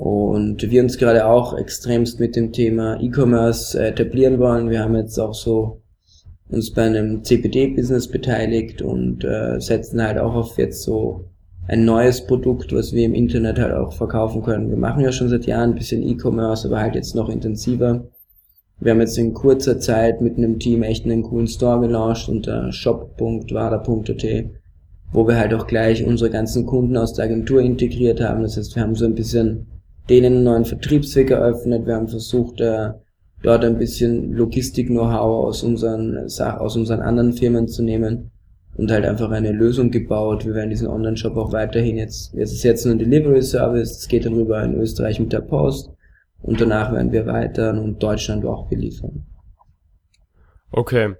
Und 0.02 0.68
wir 0.68 0.82
uns 0.82 0.98
gerade 0.98 1.26
auch 1.26 1.56
extremst 1.56 2.18
mit 2.18 2.34
dem 2.34 2.50
Thema 2.50 3.00
E-Commerce 3.00 3.78
äh, 3.78 3.90
etablieren 3.90 4.40
wollen. 4.40 4.68
Wir 4.68 4.80
haben 4.80 4.96
jetzt 4.96 5.16
auch 5.16 5.32
so 5.32 5.80
uns 6.48 6.72
bei 6.72 6.82
einem 6.82 7.22
CPD-Business 7.22 8.08
beteiligt 8.08 8.82
und 8.82 9.22
äh, 9.22 9.60
setzen 9.60 10.02
halt 10.02 10.18
auch 10.18 10.34
auf 10.34 10.58
jetzt 10.58 10.82
so 10.82 11.26
ein 11.68 11.84
neues 11.84 12.26
Produkt, 12.26 12.72
was 12.72 12.92
wir 12.92 13.04
im 13.04 13.14
Internet 13.14 13.60
halt 13.60 13.74
auch 13.74 13.92
verkaufen 13.92 14.42
können. 14.42 14.70
Wir 14.70 14.76
machen 14.76 15.04
ja 15.04 15.12
schon 15.12 15.28
seit 15.28 15.46
Jahren 15.46 15.70
ein 15.70 15.76
bisschen 15.76 16.02
E-Commerce, 16.02 16.66
aber 16.66 16.80
halt 16.80 16.96
jetzt 16.96 17.14
noch 17.14 17.28
intensiver. 17.28 18.04
Wir 18.80 18.90
haben 18.90 19.00
jetzt 19.00 19.18
in 19.18 19.32
kurzer 19.32 19.78
Zeit 19.78 20.20
mit 20.20 20.36
einem 20.36 20.58
Team 20.58 20.82
echt 20.82 21.04
einen 21.04 21.22
coolen 21.22 21.46
Store 21.46 21.80
gelauncht 21.80 22.28
unter 22.28 22.72
shop.wada.at, 22.72 24.50
wo 25.12 25.28
wir 25.28 25.36
halt 25.36 25.54
auch 25.54 25.68
gleich 25.68 26.04
unsere 26.04 26.30
ganzen 26.30 26.66
Kunden 26.66 26.96
aus 26.96 27.12
der 27.12 27.26
Agentur 27.26 27.60
integriert 27.60 28.20
haben. 28.20 28.42
Das 28.42 28.56
heißt, 28.56 28.74
wir 28.74 28.82
haben 28.82 28.96
so 28.96 29.04
ein 29.04 29.14
bisschen 29.14 29.68
denen 30.08 30.34
einen 30.34 30.44
neuen 30.44 30.64
Vertriebsweg 30.64 31.30
eröffnet. 31.30 31.86
Wir 31.86 31.96
haben 31.96 32.08
versucht, 32.08 32.60
äh, 32.60 32.90
dort 33.42 33.64
ein 33.64 33.78
bisschen 33.78 34.32
Logistik-Know-how 34.32 35.46
aus 35.46 35.62
unseren, 35.62 36.26
aus 36.38 36.76
unseren 36.76 37.00
anderen 37.00 37.32
Firmen 37.32 37.68
zu 37.68 37.82
nehmen 37.82 38.30
und 38.76 38.90
halt 38.90 39.04
einfach 39.04 39.30
eine 39.30 39.52
Lösung 39.52 39.90
gebaut. 39.90 40.46
Wir 40.46 40.54
werden 40.54 40.70
diesen 40.70 40.88
Online-Shop 40.88 41.36
auch 41.36 41.52
weiterhin 41.52 41.96
jetzt, 41.96 42.32
jetzt 42.34 42.52
ist 42.52 42.62
jetzt 42.62 42.84
nur 42.84 42.94
ein 42.94 42.98
Delivery-Service, 42.98 43.98
das 43.98 44.08
geht 44.08 44.24
dann 44.24 44.34
rüber 44.34 44.62
in 44.62 44.74
Österreich 44.74 45.20
mit 45.20 45.32
der 45.32 45.40
Post 45.40 45.90
und 46.40 46.60
danach 46.60 46.92
werden 46.92 47.12
wir 47.12 47.26
weiter 47.26 47.70
und 47.70 48.02
Deutschland 48.02 48.44
auch 48.44 48.68
beliefern. 48.68 49.26
Okay. 50.70 51.14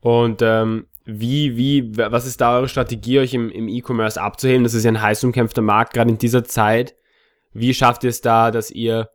Und 0.00 0.40
ähm, 0.42 0.86
wie, 1.04 1.56
wie, 1.56 1.96
was 1.96 2.26
ist 2.26 2.40
da 2.40 2.56
eure 2.56 2.68
Strategie, 2.68 3.18
euch 3.18 3.34
im, 3.34 3.50
im 3.50 3.68
E-Commerce 3.68 4.20
abzuheben? 4.20 4.62
Das 4.62 4.74
ist 4.74 4.84
ja 4.84 4.90
ein 4.90 5.02
heiß 5.02 5.24
umkämpfter 5.24 5.62
Markt, 5.62 5.94
gerade 5.94 6.10
in 6.10 6.18
dieser 6.18 6.44
Zeit. 6.44 6.94
Wie 7.52 7.74
schafft 7.74 8.04
ihr 8.04 8.10
es 8.10 8.20
da, 8.20 8.50
dass 8.50 8.70
ihr 8.70 9.08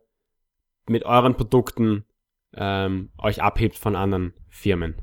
mit 0.88 1.04
euren 1.04 1.36
Produkten 1.36 2.04
ähm, 2.56 3.10
euch 3.18 3.42
abhebt 3.42 3.76
von 3.76 3.96
anderen 3.96 4.32
Firmen? 4.48 4.94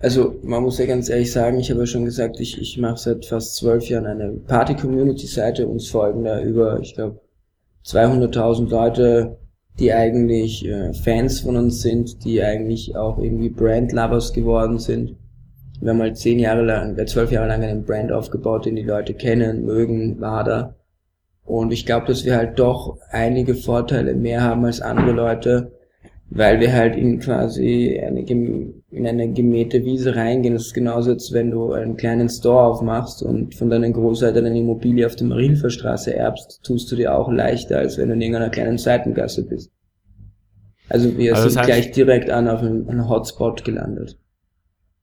Also 0.00 0.38
man 0.42 0.62
muss 0.62 0.78
ja 0.78 0.86
ganz 0.86 1.08
ehrlich 1.08 1.32
sagen, 1.32 1.58
ich 1.58 1.70
habe 1.70 1.80
ja 1.80 1.86
schon 1.86 2.04
gesagt, 2.04 2.40
ich, 2.40 2.60
ich 2.60 2.78
mache 2.78 2.96
seit 2.96 3.24
fast 3.24 3.56
zwölf 3.56 3.88
Jahren 3.88 4.06
eine 4.06 4.32
Party-Community-Seite, 4.32 5.66
uns 5.66 5.88
folgen 5.88 6.24
da 6.24 6.42
über, 6.42 6.80
ich 6.80 6.94
glaube, 6.94 7.20
200.000 7.86 8.68
Leute, 8.68 9.38
die 9.78 9.92
eigentlich 9.92 10.66
äh, 10.66 10.92
Fans 10.92 11.40
von 11.40 11.56
uns 11.56 11.82
sind, 11.82 12.24
die 12.24 12.42
eigentlich 12.42 12.96
auch 12.96 13.18
irgendwie 13.18 13.48
Brand-Lovers 13.48 14.32
geworden 14.32 14.78
sind. 14.78 15.16
Wir 15.80 15.90
haben 15.90 16.00
halt 16.00 16.16
zehn 16.16 16.38
Jahre 16.38 16.62
lang, 16.62 16.96
äh, 16.98 17.06
zwölf 17.06 17.30
Jahre 17.30 17.48
lang 17.48 17.62
einen 17.62 17.84
Brand 17.84 18.12
aufgebaut, 18.12 18.66
den 18.66 18.76
die 18.76 18.82
Leute 18.82 19.14
kennen, 19.14 19.64
mögen, 19.64 20.20
Wader. 20.20 20.76
Und 21.44 21.72
ich 21.72 21.84
glaube, 21.84 22.06
dass 22.06 22.24
wir 22.24 22.36
halt 22.36 22.58
doch 22.58 22.98
einige 23.10 23.54
Vorteile 23.54 24.14
mehr 24.14 24.42
haben 24.42 24.64
als 24.64 24.80
andere 24.80 25.12
Leute, 25.12 25.72
weil 26.30 26.58
wir 26.58 26.72
halt 26.72 26.96
in 26.96 27.20
quasi 27.20 28.00
eine, 28.04 28.20
in 28.20 29.06
eine 29.06 29.32
gemähte 29.32 29.84
Wiese 29.84 30.16
reingehen. 30.16 30.54
Das 30.54 30.66
ist 30.66 30.74
genauso, 30.74 31.10
als 31.10 31.32
wenn 31.32 31.50
du 31.50 31.72
einen 31.72 31.96
kleinen 31.96 32.30
Store 32.30 32.64
aufmachst 32.64 33.22
und 33.22 33.54
von 33.54 33.68
deinen 33.68 33.92
Großeltern 33.92 34.46
eine 34.46 34.58
Immobilie 34.58 35.04
auf 35.04 35.16
der 35.16 35.26
Marienferstraße 35.26 36.14
erbst, 36.14 36.60
tust 36.64 36.90
du 36.90 36.96
dir 36.96 37.14
auch 37.14 37.30
leichter, 37.30 37.78
als 37.78 37.98
wenn 37.98 38.08
du 38.08 38.14
in 38.14 38.22
irgendeiner 38.22 38.50
kleinen 38.50 38.78
Seitengasse 38.78 39.46
bist. 39.46 39.70
Also 40.88 41.16
wir 41.16 41.34
also 41.34 41.48
sind 41.48 41.58
heißt, 41.58 41.68
gleich 41.68 41.90
direkt 41.92 42.30
an 42.30 42.48
auf 42.48 42.60
einem 42.60 43.08
Hotspot 43.08 43.64
gelandet. 43.64 44.18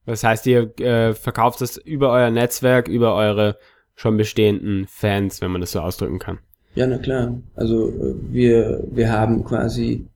Das 0.05 0.23
heißt, 0.23 0.47
ihr 0.47 0.77
äh, 0.79 1.13
verkauft 1.13 1.61
das 1.61 1.77
über 1.77 2.11
euer 2.11 2.31
Netzwerk, 2.31 2.87
über 2.87 3.15
eure 3.15 3.57
schon 4.01 4.17
bestehenden 4.17 4.87
Fans, 4.87 5.41
wenn 5.41 5.51
man 5.51 5.61
das 5.61 5.73
so 5.73 5.79
ausdrücken 5.79 6.17
kann. 6.17 6.39
Ja, 6.73 6.87
na 6.87 6.97
klar. 6.97 7.39
Also 7.55 7.89
äh, 7.89 8.15
wir, 8.31 8.83
wir 8.89 9.11
haben 9.11 9.43
quasi 9.43 10.07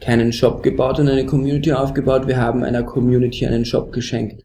keinen 0.00 0.32
Shop 0.32 0.62
gebaut 0.62 1.00
und 1.00 1.08
eine 1.08 1.26
Community 1.26 1.72
aufgebaut, 1.72 2.28
wir 2.28 2.36
haben 2.36 2.62
einer 2.62 2.84
Community 2.84 3.46
einen 3.46 3.64
Shop 3.64 3.90
geschenkt. 3.92 4.44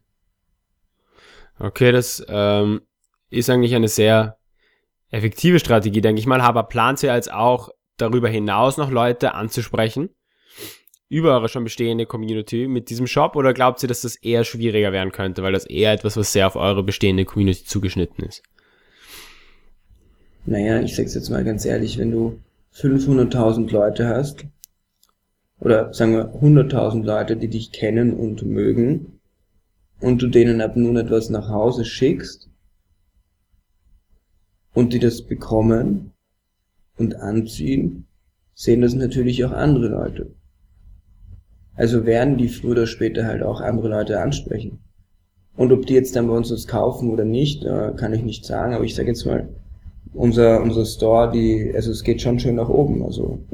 Okay, 1.60 1.92
das 1.92 2.26
ähm, 2.28 2.80
ist 3.30 3.48
eigentlich 3.48 3.74
eine 3.76 3.88
sehr 3.88 4.36
effektive 5.10 5.60
Strategie, 5.60 6.00
denke 6.00 6.18
ich 6.18 6.26
mal. 6.26 6.40
Aber 6.40 6.64
plant 6.64 7.02
ihr 7.04 7.12
als 7.12 7.28
auch 7.28 7.70
darüber 7.96 8.28
hinaus 8.28 8.78
noch 8.78 8.90
Leute 8.90 9.34
anzusprechen 9.34 10.10
über 11.08 11.34
eure 11.34 11.48
schon 11.48 11.62
bestehende 11.62 12.04
Community 12.04 12.66
mit 12.66 12.90
diesem 12.90 13.06
Shop 13.06 13.36
oder 13.36 13.54
glaubt 13.54 13.80
ihr, 13.80 13.88
dass 13.88 14.00
das 14.00 14.16
eher 14.16 14.42
schwieriger 14.42 14.90
werden 14.90 15.12
könnte, 15.12 15.44
weil 15.44 15.52
das 15.52 15.64
eher 15.64 15.92
etwas, 15.92 16.16
was 16.16 16.32
sehr 16.32 16.48
auf 16.48 16.56
eure 16.56 16.82
bestehende 16.82 17.24
Community 17.24 17.64
zugeschnitten 17.64 18.24
ist? 18.24 18.42
Naja, 20.46 20.80
ich 20.80 20.94
sag's 20.94 21.14
jetzt 21.14 21.28
mal 21.28 21.42
ganz 21.42 21.64
ehrlich, 21.64 21.98
wenn 21.98 22.12
du 22.12 22.38
500.000 22.72 23.70
Leute 23.72 24.06
hast, 24.06 24.44
oder 25.58 25.92
sagen 25.92 26.12
wir 26.12 26.34
100.000 26.34 27.02
Leute, 27.02 27.36
die 27.36 27.48
dich 27.48 27.72
kennen 27.72 28.14
und 28.14 28.44
mögen, 28.44 29.20
und 30.00 30.22
du 30.22 30.28
denen 30.28 30.60
ab 30.60 30.76
nun 30.76 30.96
etwas 30.96 31.30
nach 31.30 31.48
Hause 31.48 31.84
schickst, 31.84 32.48
und 34.72 34.92
die 34.92 35.00
das 35.00 35.22
bekommen 35.22 36.12
und 36.96 37.16
anziehen, 37.16 38.06
sehen 38.54 38.82
das 38.82 38.94
natürlich 38.94 39.44
auch 39.44 39.52
andere 39.52 39.88
Leute. 39.88 40.34
Also 41.74 42.06
werden 42.06 42.38
die 42.38 42.48
früher 42.48 42.72
oder 42.72 42.86
später 42.86 43.26
halt 43.26 43.42
auch 43.42 43.60
andere 43.60 43.88
Leute 43.88 44.20
ansprechen. 44.20 44.78
Und 45.56 45.72
ob 45.72 45.86
die 45.86 45.94
jetzt 45.94 46.14
dann 46.14 46.28
bei 46.28 46.34
uns 46.34 46.50
das 46.50 46.66
kaufen 46.66 47.10
oder 47.10 47.24
nicht, 47.24 47.64
äh, 47.64 47.92
kann 47.96 48.14
ich 48.14 48.22
nicht 48.22 48.44
sagen, 48.44 48.74
aber 48.74 48.84
ich 48.84 48.94
sage 48.94 49.08
jetzt 49.08 49.24
mal, 49.24 49.48
unser, 50.16 50.62
unser 50.62 50.84
Store, 50.84 51.30
die, 51.30 51.72
also 51.74 51.90
es 51.90 52.02
geht 52.02 52.22
schon 52.22 52.38
schön 52.38 52.56
nach 52.56 52.68
oben. 52.68 53.04
Also 53.04 53.44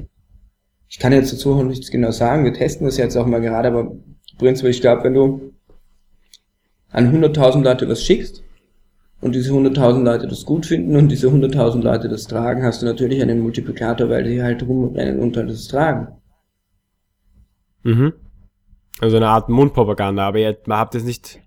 ich 0.89 0.99
kann 0.99 1.13
jetzt 1.13 1.33
dazu 1.33 1.55
noch 1.55 1.65
nichts 1.65 1.91
genau 1.91 2.11
sagen. 2.11 2.45
Wir 2.45 2.55
testen 2.55 2.87
das 2.87 2.97
jetzt 2.97 3.17
auch 3.17 3.27
mal 3.27 3.41
gerade, 3.41 3.69
aber 3.69 3.93
prinzipiell, 4.39 4.73
ich 4.73 4.81
glaube, 4.81 5.05
wenn 5.05 5.15
du 5.15 5.53
an 6.91 7.13
100.000 7.13 7.63
Leute 7.63 7.89
was 7.89 8.03
schickst 8.03 8.43
und 9.21 9.35
diese 9.35 9.53
100.000 9.53 10.03
Leute 10.03 10.29
das 10.29 10.45
gut 10.45 10.67
finden 10.67 10.97
und 10.97 11.09
diese 11.09 11.29
100.000 11.29 11.83
Leute 11.83 12.09
das 12.09 12.25
tragen, 12.25 12.63
hast 12.63 12.83
du 12.83 12.87
natürlich 12.87 13.23
einen 13.23 13.41
Multiplikator, 13.41 14.09
weil 14.09 14.25
die 14.25 14.43
halt 14.43 14.63
rumrennen 14.63 15.19
und 15.19 15.37
halt 15.37 15.51
das 15.51 15.69
tragen. 15.69 16.09
Mhm. 17.83 18.13
Also 19.01 19.17
eine 19.17 19.29
Art 19.29 19.49
Mundpropaganda, 19.49 20.29
aber 20.29 20.39
ihr 20.39 20.57
habt 20.69 20.95
jetzt 20.95 21.07
nicht 21.07 21.41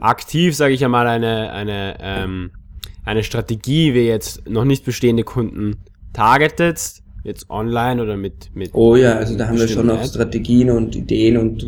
aktiv, 0.00 0.54
sage 0.54 0.74
ich 0.74 0.84
einmal, 0.84 1.06
eine, 1.06 1.50
eine 1.52 1.96
ähm, 2.00 2.52
eine 3.04 3.22
Strategie, 3.22 3.94
wie 3.94 4.06
jetzt 4.06 4.48
noch 4.48 4.64
nicht 4.64 4.84
bestehende 4.84 5.24
Kunden 5.24 5.76
targetet, 6.12 7.02
jetzt 7.22 7.50
online 7.50 8.02
oder 8.02 8.16
mit, 8.16 8.54
mit 8.54 8.74
Oh 8.74 8.96
ja, 8.96 9.16
also 9.16 9.36
da 9.36 9.48
haben 9.48 9.58
wir 9.58 9.68
schon 9.68 9.86
noch 9.86 10.04
Strategien 10.04 10.70
und 10.70 10.94
Ideen 10.96 11.36
und 11.36 11.64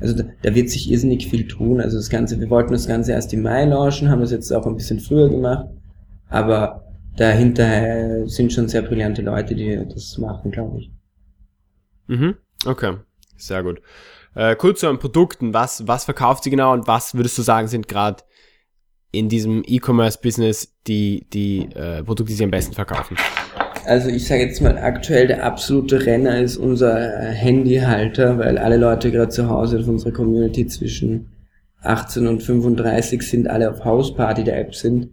also 0.00 0.16
da, 0.16 0.24
da, 0.42 0.54
wird 0.54 0.70
sich 0.70 0.90
irrsinnig 0.90 1.26
viel 1.28 1.48
tun. 1.48 1.80
Also 1.80 1.96
das 1.96 2.08
Ganze, 2.08 2.38
wir 2.40 2.50
wollten 2.50 2.72
das 2.72 2.86
Ganze 2.86 3.12
erst 3.12 3.32
im 3.32 3.42
Mai 3.42 3.64
launchen, 3.64 4.10
haben 4.10 4.20
das 4.20 4.30
jetzt 4.30 4.52
auch 4.52 4.66
ein 4.66 4.76
bisschen 4.76 5.00
früher 5.00 5.28
gemacht. 5.28 5.66
Aber 6.28 6.84
dahinter 7.16 8.28
sind 8.28 8.52
schon 8.52 8.68
sehr 8.68 8.82
brillante 8.82 9.22
Leute, 9.22 9.54
die 9.54 9.84
das 9.92 10.18
machen, 10.18 10.50
glaube 10.50 10.78
ich. 10.78 10.90
Mhm. 12.06 12.36
Okay, 12.64 12.94
sehr 13.36 13.62
gut. 13.62 13.80
Äh, 14.34 14.54
kurz 14.56 14.80
zu 14.80 14.86
den 14.86 14.98
Produkten. 14.98 15.52
Was, 15.52 15.86
was 15.88 16.04
verkauft 16.04 16.44
sie 16.44 16.50
genau 16.50 16.72
und 16.72 16.86
was 16.86 17.14
würdest 17.14 17.36
du 17.38 17.42
sagen, 17.42 17.66
sind 17.66 17.88
gerade 17.88 18.22
in 19.12 19.28
diesem 19.28 19.62
E-Commerce-Business 19.66 20.74
die, 20.86 21.26
die 21.32 21.68
äh, 21.74 22.02
Produkte, 22.02 22.24
die 22.24 22.34
sie 22.34 22.44
am 22.44 22.50
besten 22.50 22.74
verkaufen? 22.74 23.16
Also 23.86 24.10
ich 24.10 24.26
sage 24.26 24.42
jetzt 24.42 24.60
mal, 24.60 24.76
aktuell 24.76 25.28
der 25.28 25.44
absolute 25.44 26.04
Renner 26.04 26.40
ist 26.40 26.58
unser 26.58 26.98
äh, 26.98 27.32
Handyhalter, 27.32 28.38
weil 28.38 28.58
alle 28.58 28.76
Leute 28.76 29.10
gerade 29.10 29.30
zu 29.30 29.48
Hause 29.48 29.80
auf 29.80 29.88
unserer 29.88 30.12
Community 30.12 30.66
zwischen 30.66 31.30
18 31.82 32.26
und 32.26 32.42
35 32.42 33.22
sind, 33.22 33.48
alle 33.48 33.70
auf 33.70 33.84
Hausparty 33.84 34.44
der 34.44 34.60
App 34.60 34.74
sind 34.74 35.10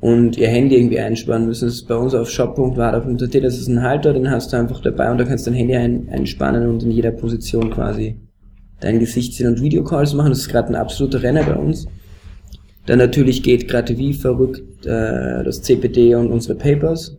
und 0.00 0.36
ihr 0.36 0.48
Handy 0.48 0.76
irgendwie 0.76 0.98
einsparen 0.98 1.46
müssen. 1.46 1.66
Das 1.66 1.74
ist 1.74 1.88
bei 1.88 1.96
uns 1.96 2.14
auf 2.14 2.30
shop.wada.at, 2.30 3.34
das 3.34 3.58
ist 3.58 3.68
ein 3.68 3.82
Halter, 3.82 4.12
den 4.12 4.30
hast 4.30 4.52
du 4.52 4.56
einfach 4.56 4.80
dabei 4.80 5.10
und 5.10 5.18
da 5.18 5.24
kannst 5.24 5.46
dein 5.46 5.54
Handy 5.54 5.76
ein, 5.76 6.08
einspannen 6.10 6.68
und 6.68 6.82
in 6.82 6.90
jeder 6.90 7.10
Position 7.10 7.70
quasi 7.70 8.16
dein 8.80 9.00
Gesicht 9.00 9.34
sehen 9.34 9.48
und 9.48 9.60
Videocalls 9.60 10.14
machen. 10.14 10.30
Das 10.30 10.38
ist 10.38 10.48
gerade 10.48 10.68
ein 10.68 10.76
absoluter 10.76 11.22
Renner 11.22 11.42
bei 11.42 11.54
uns. 11.54 11.86
Dann 12.88 12.98
natürlich 12.98 13.42
geht 13.42 13.68
gerade 13.68 13.98
wie 13.98 14.14
verrückt 14.14 14.86
äh, 14.86 15.44
das 15.44 15.60
CPD 15.60 16.14
und 16.14 16.28
unsere 16.28 16.54
Papers. 16.54 17.18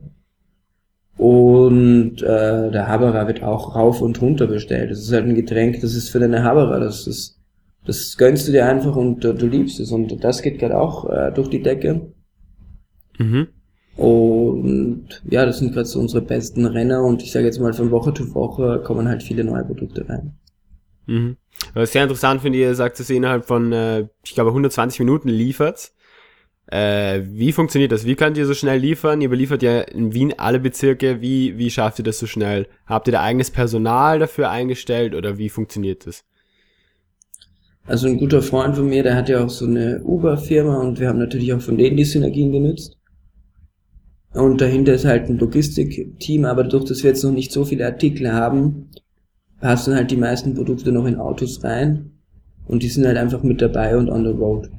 Und 1.15 2.23
äh, 2.23 2.71
der 2.71 2.87
Haberer 2.87 3.27
wird 3.27 3.43
auch 3.43 3.75
rauf 3.75 4.01
und 4.01 4.19
runter 4.19 4.47
bestellt. 4.47 4.89
Das 4.89 4.97
ist 4.97 5.13
halt 5.13 5.25
ein 5.25 5.35
Getränk, 5.35 5.79
das 5.81 5.93
ist 5.93 6.09
für 6.09 6.19
deine 6.19 6.43
Haberer. 6.43 6.79
Das 6.79 7.05
ist, 7.05 7.39
das 7.85 8.17
gönnst 8.17 8.47
du 8.47 8.51
dir 8.51 8.65
einfach 8.65 8.95
und 8.95 9.23
äh, 9.23 9.35
du 9.35 9.45
liebst 9.45 9.79
es. 9.79 9.91
Und 9.91 10.23
das 10.23 10.41
geht 10.41 10.57
gerade 10.57 10.79
auch 10.79 11.07
äh, 11.07 11.31
durch 11.35 11.49
die 11.49 11.61
Decke. 11.61 12.13
Mhm. 13.19 13.49
Und 13.95 15.21
ja, 15.29 15.45
das 15.45 15.59
sind 15.59 15.73
gerade 15.73 15.85
so 15.85 15.99
unsere 15.99 16.23
besten 16.23 16.65
Renner 16.65 17.03
und 17.03 17.21
ich 17.21 17.31
sage 17.31 17.45
jetzt 17.45 17.59
mal 17.59 17.73
von 17.73 17.91
Woche 17.91 18.11
zu 18.11 18.33
Woche 18.33 18.81
kommen 18.83 19.07
halt 19.07 19.21
viele 19.21 19.43
neue 19.43 19.65
Produkte 19.65 20.09
rein. 20.09 20.33
Mhm. 21.09 21.37
Was 21.73 21.91
sehr 21.91 22.03
interessant 22.03 22.41
finde, 22.41 22.59
ihr 22.59 22.75
sagt, 22.75 22.99
dass 22.99 23.09
ihr 23.09 23.17
innerhalb 23.17 23.45
von, 23.45 23.73
äh, 23.73 24.07
ich 24.23 24.33
glaube, 24.33 24.51
120 24.51 24.99
Minuten 24.99 25.29
liefert. 25.29 25.91
Äh, 26.67 27.21
wie 27.25 27.51
funktioniert 27.51 27.91
das? 27.91 28.05
Wie 28.05 28.15
könnt 28.15 28.37
ihr 28.37 28.45
so 28.45 28.53
schnell 28.53 28.79
liefern? 28.79 29.21
Ihr 29.21 29.29
beliefert 29.29 29.63
ja 29.63 29.81
in 29.81 30.13
Wien 30.13 30.35
alle 30.37 30.59
Bezirke. 30.59 31.19
Wie, 31.19 31.57
wie 31.57 31.71
schafft 31.71 31.99
ihr 31.99 32.05
das 32.05 32.19
so 32.19 32.27
schnell? 32.27 32.67
Habt 32.85 33.07
ihr 33.07 33.13
da 33.13 33.21
eigenes 33.21 33.49
Personal 33.49 34.19
dafür 34.19 34.51
eingestellt 34.51 35.15
oder 35.15 35.39
wie 35.39 35.49
funktioniert 35.49 36.05
das? 36.05 36.23
Also 37.85 38.07
ein 38.07 38.17
guter 38.17 38.43
Freund 38.43 38.75
von 38.75 38.87
mir, 38.87 39.01
der 39.01 39.15
hat 39.15 39.29
ja 39.29 39.43
auch 39.43 39.49
so 39.49 39.65
eine 39.65 40.03
Uber-Firma 40.03 40.79
und 40.79 40.99
wir 40.99 41.09
haben 41.09 41.17
natürlich 41.17 41.51
auch 41.53 41.61
von 41.61 41.77
denen 41.77 41.97
die 41.97 42.05
Synergien 42.05 42.51
genützt. 42.51 42.95
Und 44.35 44.61
dahinter 44.61 44.93
ist 44.93 45.05
halt 45.05 45.27
ein 45.27 45.39
Logistik-Team, 45.39 46.45
aber 46.45 46.63
dadurch, 46.63 46.85
dass 46.85 47.01
wir 47.01 47.09
jetzt 47.09 47.23
noch 47.23 47.31
nicht 47.31 47.51
so 47.51 47.65
viele 47.65 47.87
Artikel 47.87 48.31
haben, 48.31 48.91
passen 49.59 49.95
halt 49.95 50.11
die 50.11 50.17
meisten 50.17 50.55
Produkte 50.55 50.91
noch 50.91 51.05
in 51.05 51.15
Autos 51.17 51.63
rein 51.63 52.11
und 52.67 52.83
die 52.83 52.89
sind 52.89 53.05
halt 53.05 53.17
einfach 53.17 53.43
mit 53.43 53.61
dabei 53.61 53.97
und 53.97 54.09
on 54.09 54.23
the 54.23 54.31
road. 54.31 54.69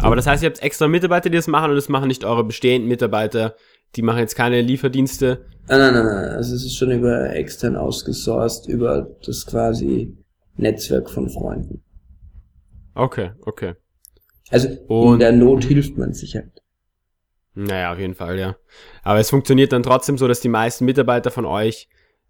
Aber 0.00 0.16
das 0.16 0.26
heißt, 0.26 0.42
ihr 0.42 0.50
habt 0.50 0.62
extra 0.62 0.88
Mitarbeiter, 0.88 1.30
die 1.30 1.36
das 1.36 1.46
machen 1.46 1.70
und 1.70 1.76
das 1.76 1.88
machen 1.88 2.08
nicht 2.08 2.24
eure 2.24 2.44
bestehenden 2.44 2.88
Mitarbeiter, 2.88 3.54
die 3.94 4.02
machen 4.02 4.18
jetzt 4.18 4.36
keine 4.36 4.60
Lieferdienste? 4.60 5.46
Nein, 5.68 5.78
nein, 5.78 5.94
nein, 5.94 6.04
nein. 6.04 6.30
Also 6.30 6.54
es 6.54 6.64
ist 6.64 6.76
schon 6.76 6.90
über 6.90 7.34
extern 7.34 7.76
ausgesourced, 7.76 8.68
über 8.68 9.10
das 9.24 9.46
quasi 9.46 10.16
Netzwerk 10.56 11.10
von 11.10 11.28
Freunden. 11.28 11.82
Okay, 12.94 13.32
okay. 13.42 13.74
Also 14.50 14.68
und 14.86 15.14
in 15.14 15.18
der 15.18 15.32
Not 15.32 15.64
hilft 15.64 15.98
man 15.98 16.12
sich 16.12 16.34
halt. 16.34 16.62
Naja, 17.54 17.92
auf 17.92 17.98
jeden 17.98 18.14
Fall, 18.14 18.38
ja. 18.38 18.56
Aber 19.02 19.18
es 19.18 19.30
funktioniert 19.30 19.72
dann 19.72 19.82
trotzdem 19.82 20.18
so, 20.18 20.28
dass 20.28 20.40
die 20.40 20.48
meisten 20.48 20.84
Mitarbeiter 20.84 21.30
von 21.30 21.46
euch 21.46 21.88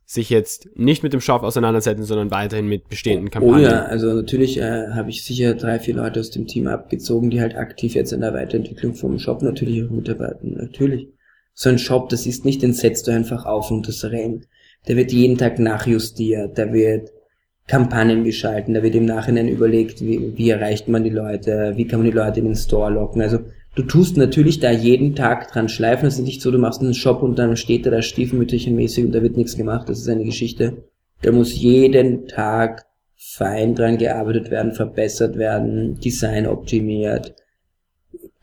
sich 0.09 0.31
jetzt 0.31 0.69
nicht 0.77 1.03
mit 1.03 1.13
dem 1.13 1.21
Shop 1.21 1.43
auseinandersetzen, 1.43 2.05
sondern 2.05 2.31
weiterhin 2.31 2.69
mit 2.69 2.89
bestehenden 2.89 3.29
Kampagnen. 3.29 3.59
Oh 3.59 3.63
ja, 3.63 3.87
also 3.87 4.15
natürlich 4.15 4.59
äh, 4.59 4.91
habe 4.93 5.11
ich 5.11 5.25
sicher 5.25 5.55
drei, 5.55 5.81
vier 5.81 5.95
Leute 5.95 6.21
aus 6.21 6.31
dem 6.31 6.47
Team 6.47 6.69
abgezogen, 6.69 7.29
die 7.29 7.41
halt 7.41 7.57
aktiv 7.57 7.95
jetzt 7.95 8.13
in 8.13 8.21
der 8.21 8.33
Weiterentwicklung 8.33 8.95
vom 8.95 9.19
Shop 9.19 9.43
natürlich 9.43 9.85
auch 9.85 9.91
mitarbeiten. 9.91 10.55
Natürlich. 10.57 11.09
So 11.55 11.71
ein 11.71 11.81
Shop, 11.81 12.09
das 12.09 12.25
ist 12.25 12.45
nicht, 12.45 12.63
den 12.63 12.73
setzt 12.73 13.09
du 13.09 13.11
einfach 13.11 13.47
auf 13.47 13.73
und 13.73 13.89
das 13.89 14.05
rennt. 14.05 14.47
Der 14.87 14.97
wird 14.97 15.11
jeden 15.11 15.39
Tag 15.39 15.59
nachjustiert, 15.59 16.57
der 16.57 16.73
wird 16.73 17.11
Kampagnen 17.67 18.23
geschalten, 18.23 18.75
da 18.75 18.85
wird 18.85 18.95
im 18.95 19.07
Nachhinein 19.07 19.49
überlegt, 19.49 20.01
wie, 20.01 20.37
wie 20.37 20.51
erreicht 20.51 20.87
man 20.87 21.03
die 21.03 21.11
Leute, 21.11 21.73
wie 21.75 21.87
kann 21.89 21.99
man 21.99 22.09
die 22.09 22.17
Leute 22.17 22.39
in 22.39 22.47
den 22.47 22.55
Store 22.55 22.93
locken. 22.93 23.23
Also 23.23 23.41
Du 23.77 23.83
tust 23.83 24.17
natürlich 24.17 24.59
da 24.59 24.71
jeden 24.71 25.15
Tag 25.15 25.53
dran 25.53 25.69
schleifen. 25.69 26.09
Es 26.09 26.15
ist 26.15 26.25
nicht 26.25 26.41
so, 26.41 26.51
du 26.51 26.57
machst 26.57 26.81
einen 26.81 26.95
Shop 26.95 27.23
und 27.23 27.39
dann 27.39 27.59
steht 27.59 27.85
er 27.85 27.93
da 27.93 28.01
stiefmütterchenmäßig 28.01 29.05
und 29.05 29.13
da 29.13 29.23
wird 29.23 29.37
nichts 29.37 29.55
gemacht. 29.55 29.91
Das 29.91 29.99
ist 29.99 30.09
eine 30.09 30.25
Geschichte. 30.25 30.85
Da 31.21 31.31
muss 31.31 31.55
jeden 31.55 32.27
Tag 32.27 32.87
fein 33.17 33.75
dran 33.75 33.99
gearbeitet 33.99 34.51
werden, 34.51 34.73
verbessert 34.73 35.37
werden, 35.37 36.01
Design 36.01 36.47
optimiert, 36.47 37.35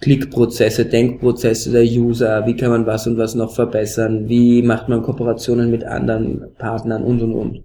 Klickprozesse, 0.02 0.86
Denkprozesse 0.86 1.72
der 1.72 1.84
User, 1.84 2.46
wie 2.46 2.56
kann 2.56 2.69
man 2.69 2.86
was 2.86 3.08
und 3.08 3.17
was 3.17 3.34
noch 3.34 3.56
verbessern, 3.56 4.30
wie 4.30 4.62
macht 4.62 4.88
man 4.88 5.02
Kooperationen 5.02 5.72
mit 5.72 5.84
anderen 5.84 6.54
Partnern 6.60 7.04
und 7.04 7.22
und 7.24 7.34
und. 7.34 7.63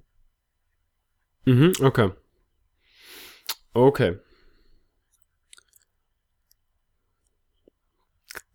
Mhm, 1.45 1.73
okay. 1.83 2.13
Okay. 3.75 4.17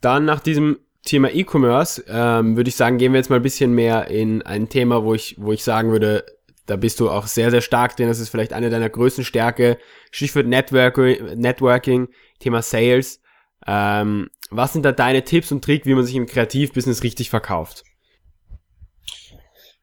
Dann 0.04 0.26
nach 0.26 0.42
diesem 0.42 0.80
Thema 1.06 1.34
E-Commerce 1.34 2.04
ähm, 2.10 2.58
würde 2.58 2.68
ich 2.68 2.76
sagen, 2.76 2.98
gehen 2.98 3.14
wir 3.14 3.20
jetzt 3.20 3.30
mal 3.30 3.38
ein 3.38 3.42
bisschen 3.42 3.74
mehr 3.74 4.10
in 4.10 4.42
ein 4.42 4.68
Thema, 4.68 5.04
wo 5.04 5.14
ich, 5.14 5.36
wo 5.40 5.54
ich 5.54 5.64
sagen 5.64 5.92
würde, 5.92 6.26
da 6.66 6.76
bist 6.76 7.00
du 7.00 7.10
auch 7.10 7.26
sehr, 7.26 7.52
sehr 7.52 7.62
stark 7.62 7.96
drin. 7.96 8.10
Das 8.10 8.20
ist 8.20 8.30
vielleicht 8.30 8.52
eine 8.52 8.70
deiner 8.70 8.90
größten 8.90 9.24
Stärke. 9.24 9.78
Stichwort 10.12 10.48
Networking, 10.48 11.40
Networking 11.40 12.10
Thema 12.40 12.62
Sales. 12.62 13.22
Ähm, 13.66 14.30
was 14.50 14.74
sind 14.74 14.84
da 14.84 14.92
deine 14.92 15.24
Tipps 15.24 15.54
und 15.54 15.64
Tricks, 15.64 15.86
wie 15.86 15.96
man 15.96 16.06
sich 16.06 16.16
im 16.16 16.26
Kreativbusiness 16.26 17.04
richtig 17.04 17.30
verkauft? 17.30 17.84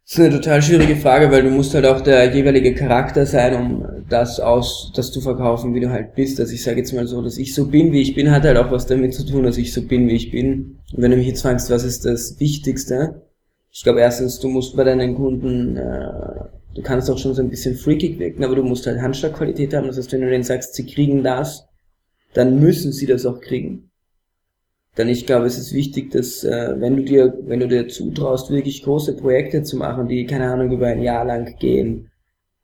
Das 0.05 0.19
ist 0.19 0.21
eine 0.21 0.41
total 0.41 0.61
schwierige 0.61 0.97
Frage, 0.97 1.31
weil 1.31 1.45
du 1.45 1.51
musst 1.51 1.73
halt 1.75 1.87
auch 1.87 2.03
der 2.03 2.35
jeweilige 2.35 2.75
Charakter 2.75 3.25
sein, 3.25 3.55
um 3.55 4.00
das 4.11 4.41
aus, 4.41 4.93
das 4.95 5.13
zu 5.13 5.21
verkaufen, 5.21 5.75
wie 5.75 5.81
du 5.81 5.91
halt 5.91 6.15
bist. 6.15 6.41
Also 6.41 6.53
ich 6.53 6.63
sage 6.63 6.79
jetzt 6.79 6.93
mal 6.93 7.07
so, 7.07 7.23
dass 7.23 7.39
ich 7.39 7.55
so 7.55 7.67
bin, 7.67 7.93
wie 7.93 8.03
ich 8.03 8.15
bin, 8.15 8.31
hat 8.31 8.43
halt 8.43 8.59
auch 8.59 8.71
was 8.71 8.87
damit 8.87 9.15
zu 9.15 9.25
tun, 9.25 9.45
dass 9.45 9.57
ich 9.57 9.73
so 9.73 9.83
bin, 9.83 10.09
wie 10.09 10.17
ich 10.17 10.31
bin. 10.31 10.79
Und 10.93 11.03
wenn 11.03 11.13
du 11.13 11.17
mich 11.17 11.29
jetzt 11.29 11.43
fragst, 11.43 11.71
was 11.71 11.85
ist 11.85 12.05
das 12.05 12.39
Wichtigste? 12.41 13.23
Ich 13.71 13.85
glaube 13.85 14.01
erstens, 14.01 14.41
du 14.41 14.49
musst 14.49 14.77
bei 14.77 14.85
deinen 14.85 15.15
Kunden, 15.15 15.77
äh, 15.77 16.13
du 16.75 16.83
kannst 16.83 17.09
auch 17.09 17.19
schon 17.19 17.35
so 17.35 17.43
ein 17.43 17.51
bisschen 17.51 17.77
freakig 17.77 18.19
wirken, 18.19 18.43
aber 18.43 18.57
du 18.57 18.65
musst 18.65 18.87
halt 18.87 19.01
Handschlagqualität 19.01 19.75
haben. 19.75 19.87
Das 19.87 19.97
heißt, 19.97 20.13
wenn 20.13 20.23
du 20.23 20.31
denen 20.31 20.43
sagst, 20.43 20.75
sie 20.75 20.87
kriegen 20.87 21.23
das, 21.23 21.69
dann 22.35 22.61
müssen 22.61 22.93
sie 22.93 23.07
das 23.07 23.25
auch 23.27 23.41
kriegen. 23.41 23.91
Denn 24.99 25.09
ich 25.09 25.25
glaube, 25.25 25.47
es 25.47 25.57
ist 25.57 25.73
wichtig, 25.73 26.11
dass 26.11 26.43
äh, 26.43 26.75
wenn 26.79 26.97
du 26.97 27.05
dir, 27.05 27.39
wenn 27.47 27.61
du 27.61 27.69
dir 27.69 27.87
zutraust, 27.87 28.51
wirklich 28.51 28.83
große 28.83 29.17
Projekte 29.17 29.63
zu 29.63 29.77
machen, 29.77 30.09
die, 30.09 30.27
keine 30.27 30.51
Ahnung, 30.51 30.73
über 30.73 30.89
ein 30.89 31.01
Jahr 31.01 31.25
lang 31.25 31.57
gehen, 31.61 32.10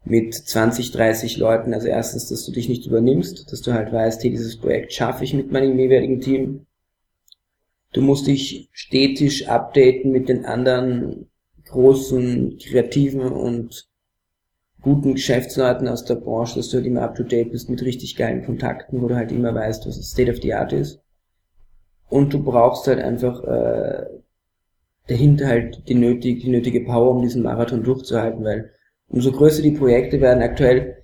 mit 0.07 0.35
20, 0.35 0.93
30 0.93 1.37
Leuten, 1.37 1.75
also 1.75 1.89
erstens, 1.89 2.29
dass 2.29 2.47
du 2.47 2.53
dich 2.53 2.69
nicht 2.69 2.87
übernimmst, 2.87 3.53
dass 3.53 3.61
du 3.61 3.73
halt 3.75 3.93
weißt, 3.93 4.23
hey, 4.23 4.31
dieses 4.31 4.57
Projekt 4.57 4.93
schaffe 4.93 5.25
ich 5.25 5.35
mit 5.35 5.53
meinem 5.53 5.79
jeweiligen 5.79 6.21
Team. 6.21 6.67
Du 7.93 8.01
musst 8.01 8.27
dich 8.27 8.69
stetig 8.73 9.49
updaten 9.49 10.13
mit 10.13 10.29
den 10.29 10.45
anderen 10.45 11.29
großen, 11.67 12.59
kreativen 12.59 13.21
und 13.21 13.89
guten 14.81 15.15
Geschäftsleuten 15.15 15.89
aus 15.89 16.05
der 16.05 16.15
Branche, 16.15 16.57
dass 16.57 16.71
du 16.71 16.77
halt 16.77 16.87
immer 16.87 17.03
up 17.03 17.17
to 17.17 17.25
date 17.25 17.53
bist 17.53 17.69
mit 17.69 17.83
richtig 17.83 18.17
geilen 18.17 18.45
Kontakten, 18.45 19.03
wo 19.03 19.09
du 19.09 19.17
halt 19.17 19.33
immer 19.33 19.55
weißt, 19.55 19.87
was 19.87 19.97
State 19.97 20.31
of 20.31 20.41
the 20.41 20.55
Art 20.55 20.73
ist 20.73 21.01
und 22.09 22.33
du 22.33 22.43
brauchst 22.43 22.87
halt 22.87 23.01
einfach 23.01 23.43
äh, 23.45 24.07
dahinter 25.09 25.47
halt 25.47 25.89
die, 25.89 25.95
nötig, 25.95 26.43
die 26.43 26.51
nötige 26.51 26.81
Power, 26.81 27.11
um 27.11 27.23
diesen 27.23 27.43
Marathon 27.43 27.83
durchzuhalten, 27.83 28.45
weil 28.45 28.71
umso 29.09 29.33
größer 29.33 29.63
die 29.63 29.73
Projekte 29.73 30.21
werden 30.21 30.43
aktuell 30.43 30.97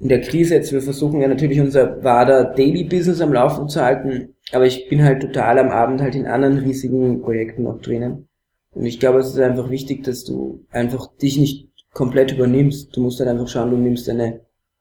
in 0.00 0.08
der 0.08 0.20
Krise 0.20 0.54
jetzt, 0.54 0.72
wir 0.72 0.80
versuchen 0.80 1.20
ja 1.20 1.28
natürlich 1.28 1.60
unser 1.60 2.02
WADA 2.04 2.54
Daily 2.54 2.84
Business 2.84 3.20
am 3.20 3.32
Laufen 3.32 3.68
zu 3.68 3.82
halten, 3.82 4.34
aber 4.52 4.66
ich 4.66 4.88
bin 4.88 5.02
halt 5.02 5.22
total 5.22 5.58
am 5.58 5.70
Abend 5.70 6.00
halt 6.00 6.14
in 6.14 6.26
anderen 6.26 6.58
riesigen 6.58 7.20
Projekten 7.20 7.64
noch 7.64 7.80
drinnen. 7.80 8.28
Und 8.72 8.86
ich 8.86 9.00
glaube, 9.00 9.18
es 9.18 9.28
ist 9.28 9.40
einfach 9.40 9.70
wichtig, 9.70 10.04
dass 10.04 10.24
du 10.24 10.64
einfach 10.70 11.08
dich 11.16 11.36
nicht 11.38 11.68
komplett 11.92 12.32
übernimmst. 12.32 12.96
Du 12.96 13.00
musst 13.00 13.18
halt 13.18 13.28
einfach 13.28 13.48
schauen, 13.48 13.70
du 13.70 13.76
nimmst 13.76 14.08
eine, 14.08 14.40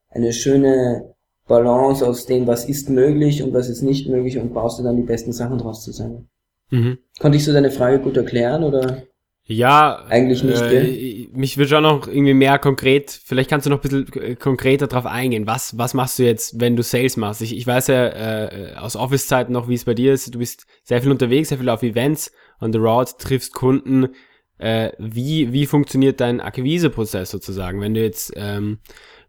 eine 0.10 0.34
schöne 0.34 1.16
Balance 1.48 2.06
aus 2.06 2.26
dem, 2.26 2.46
was 2.46 2.66
ist 2.66 2.90
möglich 2.90 3.42
und 3.42 3.54
was 3.54 3.70
ist 3.70 3.82
nicht 3.82 4.08
möglich 4.08 4.38
und 4.38 4.54
baust 4.54 4.80
du 4.80 4.84
dann 4.84 4.98
die 4.98 5.04
besten 5.04 5.32
Sachen 5.32 5.58
draus 5.58 5.84
zusammen. 5.84 6.30
Mhm. 6.70 7.00
Konnte 7.20 7.38
ich 7.38 7.46
so 7.46 7.54
deine 7.54 7.72
Frage 7.72 8.00
gut 8.00 8.18
erklären 8.18 8.64
oder? 8.64 9.04
Ja, 9.50 10.04
eigentlich 10.10 10.44
nicht. 10.44 10.62
Äh, 10.62 11.30
mich 11.32 11.58
würde 11.58 11.70
schon 11.70 11.84
noch 11.84 12.06
irgendwie 12.06 12.34
mehr 12.34 12.60
konkret, 12.60 13.18
vielleicht 13.24 13.50
kannst 13.50 13.66
du 13.66 13.70
noch 13.70 13.82
ein 13.82 14.06
bisschen 14.06 14.38
konkreter 14.40 14.88
drauf 14.88 15.06
eingehen. 15.06 15.48
Was, 15.48 15.78
was 15.78 15.94
machst 15.94 16.20
du 16.20 16.24
jetzt, 16.24 16.60
wenn 16.60 16.76
du 16.76 16.84
Sales 16.84 17.16
machst? 17.16 17.42
Ich, 17.42 17.56
ich 17.56 17.66
weiß 17.66 17.88
ja 17.88 18.08
äh, 18.08 18.76
aus 18.76 18.98
Office-Zeiten 18.98 19.54
noch, 19.54 19.70
wie 19.70 19.76
es 19.76 19.86
bei 19.86 19.94
dir 19.94 20.12
ist. 20.12 20.36
Du 20.36 20.40
bist 20.40 20.66
sehr 20.84 21.02
viel 21.02 21.12
unterwegs, 21.12 21.48
sehr 21.48 21.60
viel 21.60 21.70
auf 21.70 21.82
Events, 21.82 22.34
on 22.60 22.74
the 22.74 22.80
road, 22.80 23.18
triffst 23.20 23.54
Kunden. 23.54 24.10
Äh, 24.58 24.92
wie, 25.00 25.54
wie 25.54 25.66
funktioniert 25.66 26.20
dein 26.20 26.42
Akquiseprozess 26.42 27.32
sozusagen? 27.32 27.80
Wenn 27.80 27.94
du 27.94 28.02
jetzt, 28.02 28.34
ähm, 28.36 28.80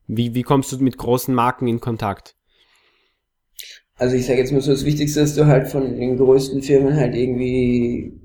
wie, 0.08 0.34
wie 0.34 0.42
kommst 0.42 0.72
du 0.72 0.78
mit 0.78 0.98
großen 0.98 1.32
Marken 1.32 1.68
in 1.68 1.78
Kontakt? 1.78 2.34
Also 3.94 4.16
ich 4.16 4.26
sage 4.26 4.40
jetzt 4.40 4.52
mal 4.52 4.62
so, 4.62 4.72
das 4.72 4.84
Wichtigste 4.84 5.20
ist, 5.20 5.36
dass 5.36 5.44
du 5.44 5.46
halt 5.46 5.68
von 5.68 5.96
den 5.96 6.16
größten 6.16 6.62
Firmen 6.62 6.96
halt 6.96 7.14
irgendwie 7.14 8.18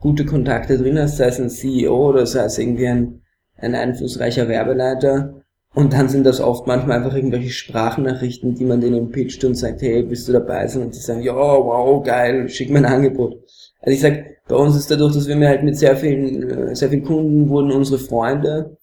gute 0.00 0.24
Kontakte 0.24 0.78
drin 0.78 0.98
hast, 0.98 1.16
sei 1.16 1.26
es 1.26 1.40
ein 1.40 1.50
CEO 1.50 2.10
oder 2.10 2.26
sei 2.26 2.44
es 2.44 2.58
irgendwie 2.58 2.88
ein, 2.88 3.22
ein 3.56 3.74
einflussreicher 3.74 4.48
Werbeleiter. 4.48 5.42
Und 5.74 5.92
dann 5.92 6.08
sind 6.08 6.24
das 6.24 6.40
oft 6.40 6.66
manchmal 6.66 6.98
einfach 6.98 7.14
irgendwelche 7.14 7.50
Sprachnachrichten, 7.50 8.54
die 8.54 8.64
man 8.64 8.80
denen 8.80 9.10
pitcht 9.10 9.44
und 9.44 9.54
sagt, 9.54 9.82
hey, 9.82 10.02
bist 10.02 10.26
du 10.26 10.32
dabei? 10.32 10.64
Und 10.64 10.94
die 10.94 10.98
sagen, 10.98 11.22
ja, 11.22 11.34
wow, 11.34 12.02
geil, 12.02 12.48
schick 12.48 12.70
mir 12.70 12.78
ein 12.78 12.86
Angebot. 12.86 13.42
Also 13.80 13.94
ich 13.94 14.00
sag, 14.00 14.24
bei 14.48 14.56
uns 14.56 14.76
ist 14.76 14.90
dadurch, 14.90 15.14
dass 15.14 15.28
wir 15.28 15.36
mir 15.36 15.48
halt 15.48 15.62
mit 15.62 15.76
sehr 15.76 15.96
vielen, 15.96 16.50
äh, 16.50 16.74
sehr 16.74 16.88
vielen 16.88 17.04
Kunden 17.04 17.48
wurden 17.48 17.70
unsere 17.70 17.98
Freunde, 17.98 18.78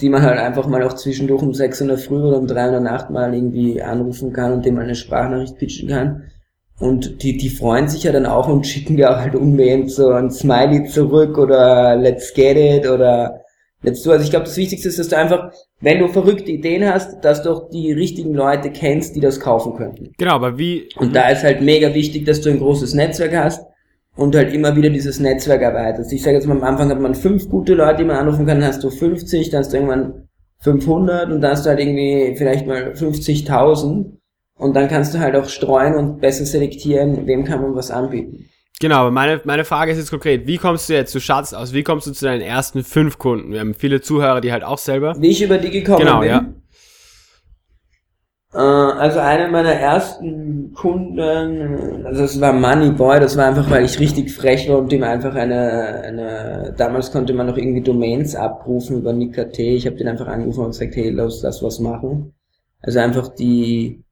die 0.00 0.08
man 0.08 0.22
halt 0.22 0.38
einfach 0.38 0.66
mal 0.68 0.82
auch 0.84 0.92
zwischendurch 0.92 1.42
um 1.42 1.52
6 1.52 1.80
in 1.80 1.88
der 1.88 1.98
Früh 1.98 2.22
oder 2.22 2.38
um 2.38 2.46
3 2.46 2.66
in 2.66 2.72
der 2.72 2.80
Nacht 2.80 3.10
mal 3.10 3.34
irgendwie 3.34 3.82
anrufen 3.82 4.32
kann 4.32 4.52
und 4.52 4.64
dem 4.64 4.78
eine 4.78 4.94
Sprachnachricht 4.94 5.56
pitchen 5.56 5.88
kann. 5.88 6.30
Und 6.80 7.22
die, 7.22 7.36
die 7.36 7.50
freuen 7.50 7.88
sich 7.88 8.04
ja 8.04 8.12
dann 8.12 8.26
auch 8.26 8.48
und 8.48 8.66
schicken 8.66 9.02
auch 9.04 9.16
halt 9.16 9.34
unbedingt 9.34 9.90
so 9.90 10.10
ein 10.10 10.30
Smiley 10.30 10.84
zurück 10.84 11.36
oder 11.36 11.96
let's 11.96 12.32
get 12.32 12.56
it 12.56 12.88
oder 12.88 13.40
let's 13.82 14.02
do. 14.02 14.12
Also 14.12 14.24
ich 14.24 14.30
glaube, 14.30 14.44
das 14.44 14.56
Wichtigste 14.56 14.88
ist, 14.88 14.98
dass 14.98 15.08
du 15.08 15.16
einfach, 15.16 15.52
wenn 15.80 15.98
du 15.98 16.08
verrückte 16.08 16.52
Ideen 16.52 16.88
hast, 16.88 17.24
dass 17.24 17.42
du 17.42 17.50
auch 17.50 17.70
die 17.70 17.92
richtigen 17.92 18.32
Leute 18.32 18.70
kennst, 18.70 19.16
die 19.16 19.20
das 19.20 19.40
kaufen 19.40 19.74
könnten. 19.74 20.12
Genau, 20.18 20.34
aber 20.34 20.56
wie... 20.56 20.88
Und 20.96 21.16
da 21.16 21.28
ist 21.30 21.42
halt 21.42 21.62
mega 21.62 21.92
wichtig, 21.94 22.24
dass 22.26 22.40
du 22.40 22.50
ein 22.50 22.58
großes 22.58 22.94
Netzwerk 22.94 23.36
hast 23.36 23.66
und 24.16 24.36
halt 24.36 24.52
immer 24.52 24.76
wieder 24.76 24.90
dieses 24.90 25.18
Netzwerk 25.18 25.62
erweiterst. 25.62 26.12
Ich 26.12 26.22
sage 26.22 26.36
jetzt 26.36 26.46
mal, 26.46 26.56
am 26.56 26.64
Anfang 26.64 26.90
hat 26.90 27.00
man 27.00 27.16
fünf 27.16 27.48
gute 27.48 27.74
Leute, 27.74 27.98
die 27.98 28.04
man 28.04 28.16
anrufen 28.16 28.46
kann, 28.46 28.60
dann 28.60 28.68
hast 28.68 28.84
du 28.84 28.90
50, 28.90 29.50
dann 29.50 29.60
hast 29.60 29.72
du 29.72 29.78
irgendwann 29.78 30.28
500 30.60 31.30
und 31.30 31.40
dann 31.40 31.52
hast 31.52 31.66
du 31.66 31.70
halt 31.70 31.80
irgendwie 31.80 32.34
vielleicht 32.36 32.66
mal 32.66 32.92
50.000 32.92 34.17
und 34.58 34.74
dann 34.74 34.88
kannst 34.88 35.14
du 35.14 35.18
halt 35.18 35.34
auch 35.36 35.48
streuen 35.48 35.94
und 35.94 36.20
besser 36.20 36.44
selektieren, 36.44 37.26
wem 37.26 37.44
kann 37.44 37.62
man 37.62 37.74
was 37.74 37.90
anbieten. 37.90 38.48
Genau, 38.80 38.96
aber 38.98 39.10
meine, 39.10 39.40
meine 39.44 39.64
Frage 39.64 39.90
ist 39.90 39.98
jetzt 39.98 40.10
konkret, 40.10 40.46
wie 40.46 40.56
kommst 40.56 40.88
du 40.88 40.92
jetzt, 40.92 41.14
du 41.14 41.20
Schatz 41.20 41.52
aus, 41.52 41.72
wie 41.72 41.82
kommst 41.82 42.06
du 42.06 42.12
zu 42.12 42.24
deinen 42.24 42.42
ersten 42.42 42.84
fünf 42.84 43.18
Kunden? 43.18 43.52
Wir 43.52 43.60
haben 43.60 43.74
viele 43.74 44.00
Zuhörer, 44.00 44.40
die 44.40 44.52
halt 44.52 44.62
auch 44.62 44.78
selber... 44.78 45.16
Wie 45.18 45.30
ich 45.30 45.42
über 45.42 45.58
die 45.58 45.70
gekommen 45.70 45.98
genau, 45.98 46.20
bin? 46.20 46.28
Genau, 46.28 46.42
ja. 46.42 46.54
Äh, 48.54 48.58
also 48.58 49.18
einer 49.18 49.48
meiner 49.48 49.72
ersten 49.72 50.72
Kunden, 50.74 51.18
also 52.06 52.22
das 52.22 52.40
war 52.40 52.52
Moneyboy, 52.52 53.18
das 53.18 53.36
war 53.36 53.46
einfach, 53.46 53.68
weil 53.68 53.84
ich 53.84 53.98
richtig 53.98 54.32
frech 54.32 54.68
war 54.68 54.78
und 54.78 54.92
dem 54.92 55.02
einfach 55.02 55.34
eine, 55.34 56.02
eine 56.04 56.74
damals 56.76 57.10
konnte 57.10 57.34
man 57.34 57.48
noch 57.48 57.56
irgendwie 57.56 57.82
Domains 57.82 58.36
abrufen 58.36 58.98
über 58.98 59.12
Nick.at, 59.12 59.58
ich 59.58 59.86
habe 59.86 59.96
den 59.96 60.08
einfach 60.08 60.28
angerufen 60.28 60.64
und 60.64 60.70
gesagt, 60.70 60.94
hey, 60.94 61.10
lass, 61.10 61.42
lass 61.42 61.62
was 61.64 61.80
machen. 61.80 62.32
Also 62.80 63.00
einfach 63.00 63.34
die 63.34 64.04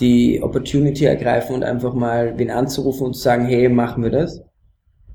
die 0.00 0.42
Opportunity 0.42 1.04
ergreifen 1.04 1.54
und 1.54 1.64
einfach 1.64 1.94
mal 1.94 2.36
wen 2.36 2.50
anzurufen 2.50 3.06
und 3.06 3.14
zu 3.14 3.22
sagen, 3.22 3.46
hey, 3.46 3.68
machen 3.68 4.02
wir 4.02 4.10
das. 4.10 4.42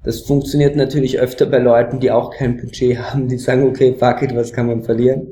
Das 0.03 0.21
funktioniert 0.21 0.77
natürlich 0.77 1.19
öfter 1.19 1.45
bei 1.45 1.59
Leuten, 1.59 1.99
die 1.99 2.11
auch 2.11 2.31
kein 2.31 2.57
Budget 2.57 2.97
haben, 2.99 3.27
die 3.27 3.37
sagen, 3.37 3.67
okay, 3.67 3.93
fuck 3.97 4.21
it, 4.21 4.35
was 4.35 4.53
kann 4.53 4.67
man 4.67 4.83
verlieren? 4.83 5.27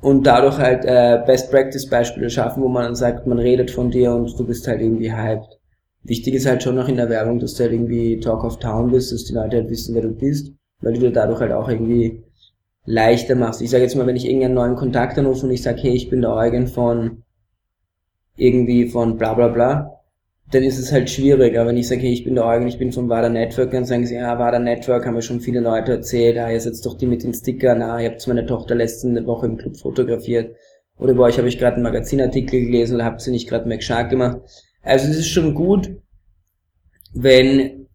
Und 0.00 0.26
dadurch 0.26 0.58
halt 0.58 0.84
äh, 0.84 1.22
Best 1.24 1.50
Practice 1.50 1.88
Beispiele 1.88 2.28
schaffen, 2.28 2.62
wo 2.62 2.68
man 2.68 2.84
dann 2.84 2.94
sagt, 2.94 3.26
man 3.26 3.38
redet 3.38 3.70
von 3.70 3.90
dir 3.90 4.14
und 4.14 4.38
du 4.38 4.46
bist 4.46 4.68
halt 4.68 4.82
irgendwie 4.82 5.10
hyped. 5.10 5.58
Wichtig 6.02 6.34
ist 6.34 6.44
halt 6.44 6.62
schon 6.62 6.74
noch 6.74 6.88
in 6.88 6.96
der 6.96 7.08
Werbung, 7.08 7.38
dass 7.38 7.54
du 7.54 7.62
halt 7.62 7.72
irgendwie 7.72 8.20
Talk 8.20 8.44
of 8.44 8.58
Town 8.58 8.90
bist, 8.90 9.12
dass 9.12 9.24
die 9.24 9.32
Leute 9.32 9.56
halt 9.56 9.70
wissen, 9.70 9.94
wer 9.94 10.02
du 10.02 10.10
bist, 10.10 10.52
weil 10.82 10.92
du 10.92 11.00
dir 11.00 11.10
dadurch 11.10 11.40
halt 11.40 11.52
auch 11.52 11.70
irgendwie 11.70 12.22
leichter 12.84 13.34
machst. 13.34 13.62
Ich 13.62 13.70
sage 13.70 13.84
jetzt 13.84 13.96
mal, 13.96 14.06
wenn 14.06 14.16
ich 14.16 14.26
irgendeinen 14.26 14.54
neuen 14.54 14.76
Kontakt 14.76 15.18
anrufe 15.18 15.46
und 15.46 15.52
ich 15.52 15.62
sage, 15.62 15.80
hey, 15.80 15.94
ich 15.94 16.10
bin 16.10 16.20
der 16.20 16.34
Eugen 16.34 16.66
von 16.66 17.23
irgendwie 18.36 18.88
von 18.88 19.16
bla 19.16 19.34
bla 19.34 19.48
bla, 19.48 20.00
dann 20.50 20.62
ist 20.62 20.78
es 20.78 20.92
halt 20.92 21.10
schwierig. 21.10 21.56
Aber 21.58 21.70
wenn 21.70 21.76
ich 21.76 21.88
sage, 21.88 22.02
hey, 22.02 22.12
ich 22.12 22.24
bin 22.24 22.34
der 22.34 22.44
Eugen, 22.44 22.66
ich 22.66 22.78
bin 22.78 22.92
vom 22.92 23.08
Wada 23.08 23.28
Network, 23.28 23.70
dann 23.70 23.84
sagen 23.84 24.06
sie, 24.06 24.14
ja, 24.14 24.38
Wada 24.38 24.58
Network, 24.58 25.06
haben 25.06 25.14
mir 25.14 25.22
schon 25.22 25.40
viele 25.40 25.60
Leute 25.60 25.92
erzählt, 25.92 26.38
ah, 26.38 26.50
ihr 26.50 26.60
setzt 26.60 26.84
doch 26.86 26.96
die 26.96 27.06
mit 27.06 27.22
den 27.22 27.34
Stickern, 27.34 27.82
ah, 27.82 28.00
ihr 28.00 28.10
habt 28.10 28.26
meine 28.28 28.46
Tochter 28.46 28.74
letzte 28.74 29.08
Woche 29.26 29.46
im 29.46 29.56
Club 29.56 29.76
fotografiert. 29.76 30.54
Oder 30.96 31.14
bei 31.14 31.24
euch 31.24 31.38
habe 31.38 31.48
ich 31.48 31.58
gerade 31.58 31.76
einen 31.76 31.82
Magazinartikel 31.82 32.60
gelesen 32.60 32.96
oder 32.96 33.04
habt 33.04 33.20
sie 33.20 33.30
nicht 33.30 33.48
gerade 33.48 33.68
Mac 33.68 33.82
Shark 33.82 34.10
gemacht. 34.10 34.38
Also 34.82 35.08
es 35.08 35.18
ist 35.18 35.28
schon 35.28 35.54
gut, 35.54 35.90
wenn 37.14 37.88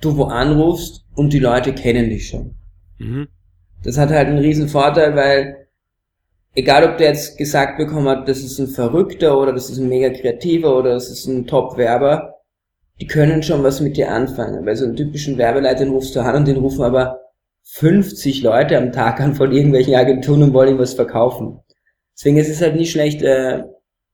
du 0.00 0.16
wo 0.16 0.24
anrufst 0.24 1.04
und 1.14 1.32
die 1.32 1.38
Leute 1.38 1.74
kennen 1.74 2.08
dich 2.08 2.28
schon. 2.28 2.56
Mhm. 2.98 3.28
Das 3.84 3.98
hat 3.98 4.10
halt 4.10 4.28
einen 4.28 4.38
riesen 4.38 4.68
Vorteil, 4.68 5.14
weil 5.14 5.68
egal 6.54 6.84
ob 6.84 6.98
der 6.98 7.08
jetzt 7.08 7.38
gesagt 7.38 7.78
bekommen 7.78 8.08
hat, 8.08 8.28
das 8.28 8.40
ist 8.40 8.58
ein 8.58 8.68
Verrückter 8.68 9.38
oder 9.38 9.52
das 9.52 9.70
ist 9.70 9.78
ein 9.78 9.88
mega 9.88 10.10
kreativer 10.10 10.76
oder 10.76 10.94
das 10.94 11.10
ist 11.10 11.26
ein 11.26 11.46
Top-Werber, 11.46 12.34
die 13.00 13.06
können 13.06 13.42
schon 13.42 13.62
was 13.62 13.80
mit 13.80 13.96
dir 13.96 14.10
anfangen. 14.10 14.66
Weil 14.66 14.76
so 14.76 14.84
einen 14.84 14.96
typischen 14.96 15.38
Werbeleiter 15.38 15.84
den 15.84 15.92
rufst 15.92 16.14
du 16.16 16.20
an 16.20 16.36
und 16.36 16.48
den 16.48 16.56
rufen 16.56 16.82
aber 16.82 17.18
50 17.64 18.42
Leute 18.42 18.76
am 18.76 18.92
Tag 18.92 19.20
an 19.20 19.34
von 19.34 19.52
irgendwelchen 19.52 19.94
Agenturen 19.94 20.42
und 20.42 20.52
wollen 20.54 20.74
ihm 20.74 20.78
was 20.78 20.94
verkaufen. 20.94 21.60
Deswegen 22.16 22.36
ist 22.36 22.48
es 22.48 22.60
halt 22.60 22.76
nicht 22.76 22.90
schlecht, 22.90 23.22
äh, 23.22 23.64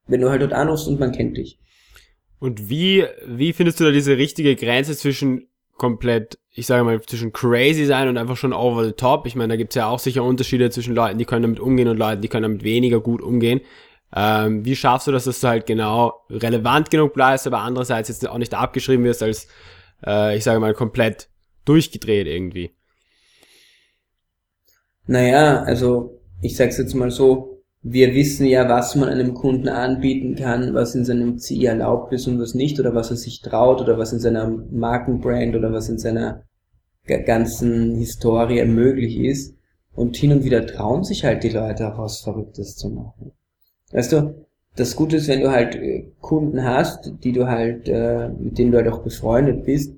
wenn 0.07 0.20
du 0.20 0.31
halt 0.31 0.42
dort 0.42 0.53
anrufst 0.53 0.87
und 0.87 1.01
man 1.01 1.12
kennt 1.12 1.37
dich. 1.37 1.59
Und 2.38 2.68
wie, 2.68 3.05
wie 3.27 3.53
findest 3.53 3.81
du 3.81 3.85
da 3.85 3.90
diese 3.90 4.16
richtige 4.16 4.55
Grenze 4.57 4.96
zwischen 4.96 5.49
komplett, 5.77 6.39
ich 6.53 6.67
sage 6.67 6.85
mal, 6.85 7.01
zwischen 7.03 7.33
crazy 7.33 7.85
sein 7.85 8.09
und 8.09 8.19
einfach 8.19 8.37
schon 8.37 8.53
over 8.53 8.85
the 8.85 8.93
top. 8.93 9.27
Ich 9.27 9.35
meine, 9.35 9.53
da 9.53 9.57
gibt's 9.57 9.75
ja 9.75 9.89
auch 9.89 9.99
sicher 9.99 10.25
Unterschiede 10.25 10.71
zwischen 10.71 10.95
Leuten, 10.95 11.19
die 11.19 11.25
können 11.25 11.43
damit 11.43 11.61
umgehen 11.61 11.89
und 11.89 11.99
Leuten, 11.99 12.23
die 12.23 12.29
können 12.29 12.43
damit 12.43 12.65
weniger 12.65 13.01
gut 13.01 13.21
umgehen. 13.23 13.61
Ähm, 14.15 14.65
wie 14.65 14.77
schaffst 14.77 15.07
du 15.07 15.12
das, 15.12 15.25
dass 15.25 15.41
du 15.41 15.49
halt 15.49 15.67
genau 15.67 16.25
relevant 16.31 16.91
genug 16.91 17.12
bleibst, 17.12 17.47
aber 17.47 17.59
andererseits 17.59 18.09
jetzt 18.09 18.27
auch 18.29 18.39
nicht 18.39 18.55
abgeschrieben 18.55 19.05
wirst 19.05 19.23
als, 19.23 19.49
äh, 20.07 20.37
ich 20.37 20.45
sage 20.45 20.61
mal, 20.61 20.75
komplett 20.75 21.29
durchgedreht 21.65 22.27
irgendwie? 22.27 22.71
Naja, 25.07 25.62
also 25.62 26.21
ich 26.41 26.57
sag's 26.57 26.79
jetzt 26.79 26.95
mal 26.95 27.11
so, 27.11 27.56
wir 27.88 28.14
wissen 28.14 28.46
ja, 28.46 28.68
was 28.68 28.96
man 28.96 29.09
einem 29.09 29.33
Kunden 29.33 29.68
anbieten 29.68 30.35
kann, 30.35 30.75
was 30.75 30.96
in 30.96 31.05
seinem 31.05 31.38
Ziel 31.38 31.66
erlaubt 31.66 32.12
ist 32.12 32.27
und 32.27 32.40
was 32.40 32.55
nicht, 32.55 32.81
oder 32.81 32.96
was 32.96 33.11
er 33.11 33.16
sich 33.16 33.42
traut, 33.42 33.81
oder 33.81 33.96
was 33.96 34.12
in 34.12 34.18
seiner 34.18 34.49
Markenbrand 34.49 35.55
oder 35.55 35.72
was 35.72 35.88
in 35.88 35.99
seiner 35.99 36.42
ganzen 37.05 37.94
Historie 37.94 38.64
möglich 38.64 39.18
ist. 39.18 39.55
Und 39.94 40.16
hin 40.16 40.33
und 40.33 40.42
wieder 40.42 40.66
trauen 40.66 41.05
sich 41.05 41.25
halt 41.25 41.44
die 41.44 41.51
Leute 41.51 41.92
auch 41.92 41.99
was 41.99 42.18
Verrücktes 42.18 42.75
zu 42.75 42.90
machen. 42.90 43.31
Weißt 43.92 44.12
du, 44.12 44.46
das 44.75 44.96
Gute 44.96 45.16
ist, 45.16 45.29
wenn 45.29 45.40
du 45.40 45.53
halt 45.53 45.77
äh, 45.77 46.11
Kunden 46.20 46.64
hast, 46.64 47.12
die 47.22 47.33
du 47.33 47.46
halt, 47.46 47.88
äh, 47.88 48.29
mit 48.31 48.59
denen 48.59 48.72
du 48.72 48.79
halt 48.79 48.88
auch 48.88 49.05
befreundet 49.05 49.64
bist, 49.64 49.94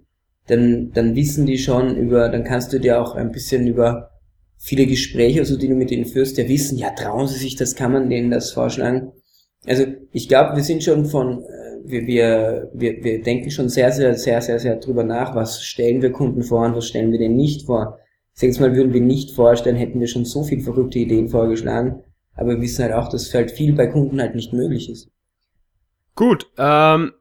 dann, 0.46 0.92
dann 0.92 1.16
wissen 1.16 1.46
die 1.46 1.58
schon 1.58 1.96
über, 1.96 2.28
dann 2.28 2.44
kannst 2.44 2.70
du 2.74 2.78
dir 2.78 3.00
auch 3.00 3.14
ein 3.14 3.32
bisschen 3.32 3.66
über 3.66 4.10
viele 4.58 4.86
Gespräche, 4.86 5.40
also 5.40 5.56
die 5.56 5.68
du 5.68 5.74
mit 5.74 5.90
denen 5.90 6.04
führst, 6.04 6.36
ja 6.36 6.48
wissen, 6.48 6.76
ja 6.78 6.90
trauen 6.90 7.28
sie 7.28 7.38
sich, 7.38 7.56
das 7.56 7.74
kann 7.74 7.92
man 7.92 8.10
denen 8.10 8.30
das 8.30 8.52
vorschlagen. 8.52 9.12
Also 9.66 9.84
ich 10.12 10.28
glaube, 10.28 10.56
wir 10.56 10.62
sind 10.62 10.82
schon 10.82 11.06
von, 11.06 11.42
äh, 11.42 11.78
wir, 11.84 12.06
wir, 12.06 12.70
wir, 12.74 13.04
wir 13.04 13.22
denken 13.22 13.50
schon 13.50 13.68
sehr, 13.68 13.92
sehr, 13.92 14.14
sehr, 14.14 14.42
sehr, 14.42 14.58
sehr 14.58 14.76
drüber 14.76 15.04
nach, 15.04 15.34
was 15.34 15.62
stellen 15.62 16.02
wir 16.02 16.12
Kunden 16.12 16.42
vor 16.42 16.66
und 16.66 16.76
was 16.76 16.88
stellen 16.88 17.12
wir 17.12 17.18
denen 17.18 17.36
nicht 17.36 17.66
vor. 17.66 17.98
Sechs 18.34 18.60
Mal 18.60 18.74
würden 18.74 18.92
wir 18.92 19.00
nicht 19.00 19.34
vorstellen, 19.34 19.76
hätten 19.76 20.00
wir 20.00 20.06
schon 20.06 20.24
so 20.24 20.44
viel 20.44 20.60
verrückte 20.60 20.98
Ideen 20.98 21.28
vorgeschlagen, 21.28 22.02
aber 22.34 22.50
wir 22.50 22.60
wissen 22.60 22.84
halt 22.84 22.94
auch, 22.94 23.08
dass 23.08 23.32
halt 23.34 23.50
viel 23.50 23.74
bei 23.74 23.86
Kunden 23.86 24.20
halt 24.20 24.34
nicht 24.34 24.52
möglich 24.52 24.90
ist. 24.90 25.08
Gut, 26.14 26.46
ähm, 26.56 27.12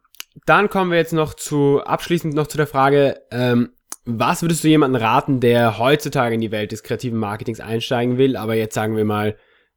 dann 0.45 0.69
kommen 0.69 0.91
wir 0.91 0.97
jetzt 0.97 1.13
noch 1.13 1.33
zu, 1.33 1.81
abschließend 1.83 2.33
noch 2.33 2.47
zu 2.47 2.57
der 2.57 2.67
Frage, 2.67 3.21
ähm, 3.31 3.69
was 4.07 4.41
würdest 4.41 4.63
du 4.63 4.69
jemanden 4.69 4.95
raten, 4.95 5.39
der 5.39 5.77
heutzutage 5.77 6.35
in 6.35 6.41
die 6.41 6.51
Welt 6.51 6.71
des 6.71 6.81
kreativen 6.81 7.19
Marketings 7.19 7.59
einsteigen 7.59 8.17
will, 8.17 8.37
aber 8.37 8.55
jetzt 8.55 8.73
sagen 8.73 8.95
wir 8.95 9.05
mal 9.05 9.35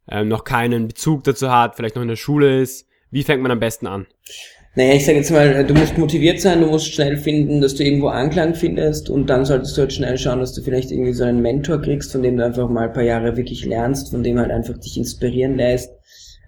ähm, 0.08 0.28
noch 0.28 0.44
keinen 0.44 0.88
Bezug 0.88 1.24
dazu 1.24 1.50
hat, 1.50 1.76
vielleicht 1.76 1.96
noch 1.96 2.02
in 2.02 2.08
der 2.08 2.16
Schule 2.16 2.60
ist? 2.60 2.86
Wie 3.10 3.24
fängt 3.24 3.42
man 3.42 3.50
am 3.50 3.60
besten 3.60 3.86
an? 3.86 4.06
Naja, 4.76 4.94
ich 4.94 5.04
sage 5.04 5.18
jetzt 5.18 5.32
mal, 5.32 5.64
du 5.64 5.74
musst 5.74 5.98
motiviert 5.98 6.40
sein, 6.40 6.60
du 6.60 6.68
musst 6.68 6.92
schnell 6.94 7.16
finden, 7.16 7.60
dass 7.60 7.74
du 7.74 7.82
irgendwo 7.82 8.06
Anklang 8.06 8.54
findest 8.54 9.10
und 9.10 9.28
dann 9.28 9.44
solltest 9.44 9.76
du 9.76 9.80
halt 9.80 9.92
schnell 9.92 10.16
schauen, 10.16 10.38
dass 10.38 10.52
du 10.52 10.62
vielleicht 10.62 10.92
irgendwie 10.92 11.12
so 11.12 11.24
einen 11.24 11.42
Mentor 11.42 11.82
kriegst, 11.82 12.12
von 12.12 12.22
dem 12.22 12.36
du 12.36 12.44
einfach 12.44 12.68
mal 12.68 12.86
ein 12.86 12.92
paar 12.92 13.02
Jahre 13.02 13.36
wirklich 13.36 13.64
lernst, 13.64 14.12
von 14.12 14.22
dem 14.22 14.38
halt 14.38 14.52
einfach 14.52 14.78
dich 14.78 14.96
inspirieren 14.96 15.56
lässt. 15.56 15.90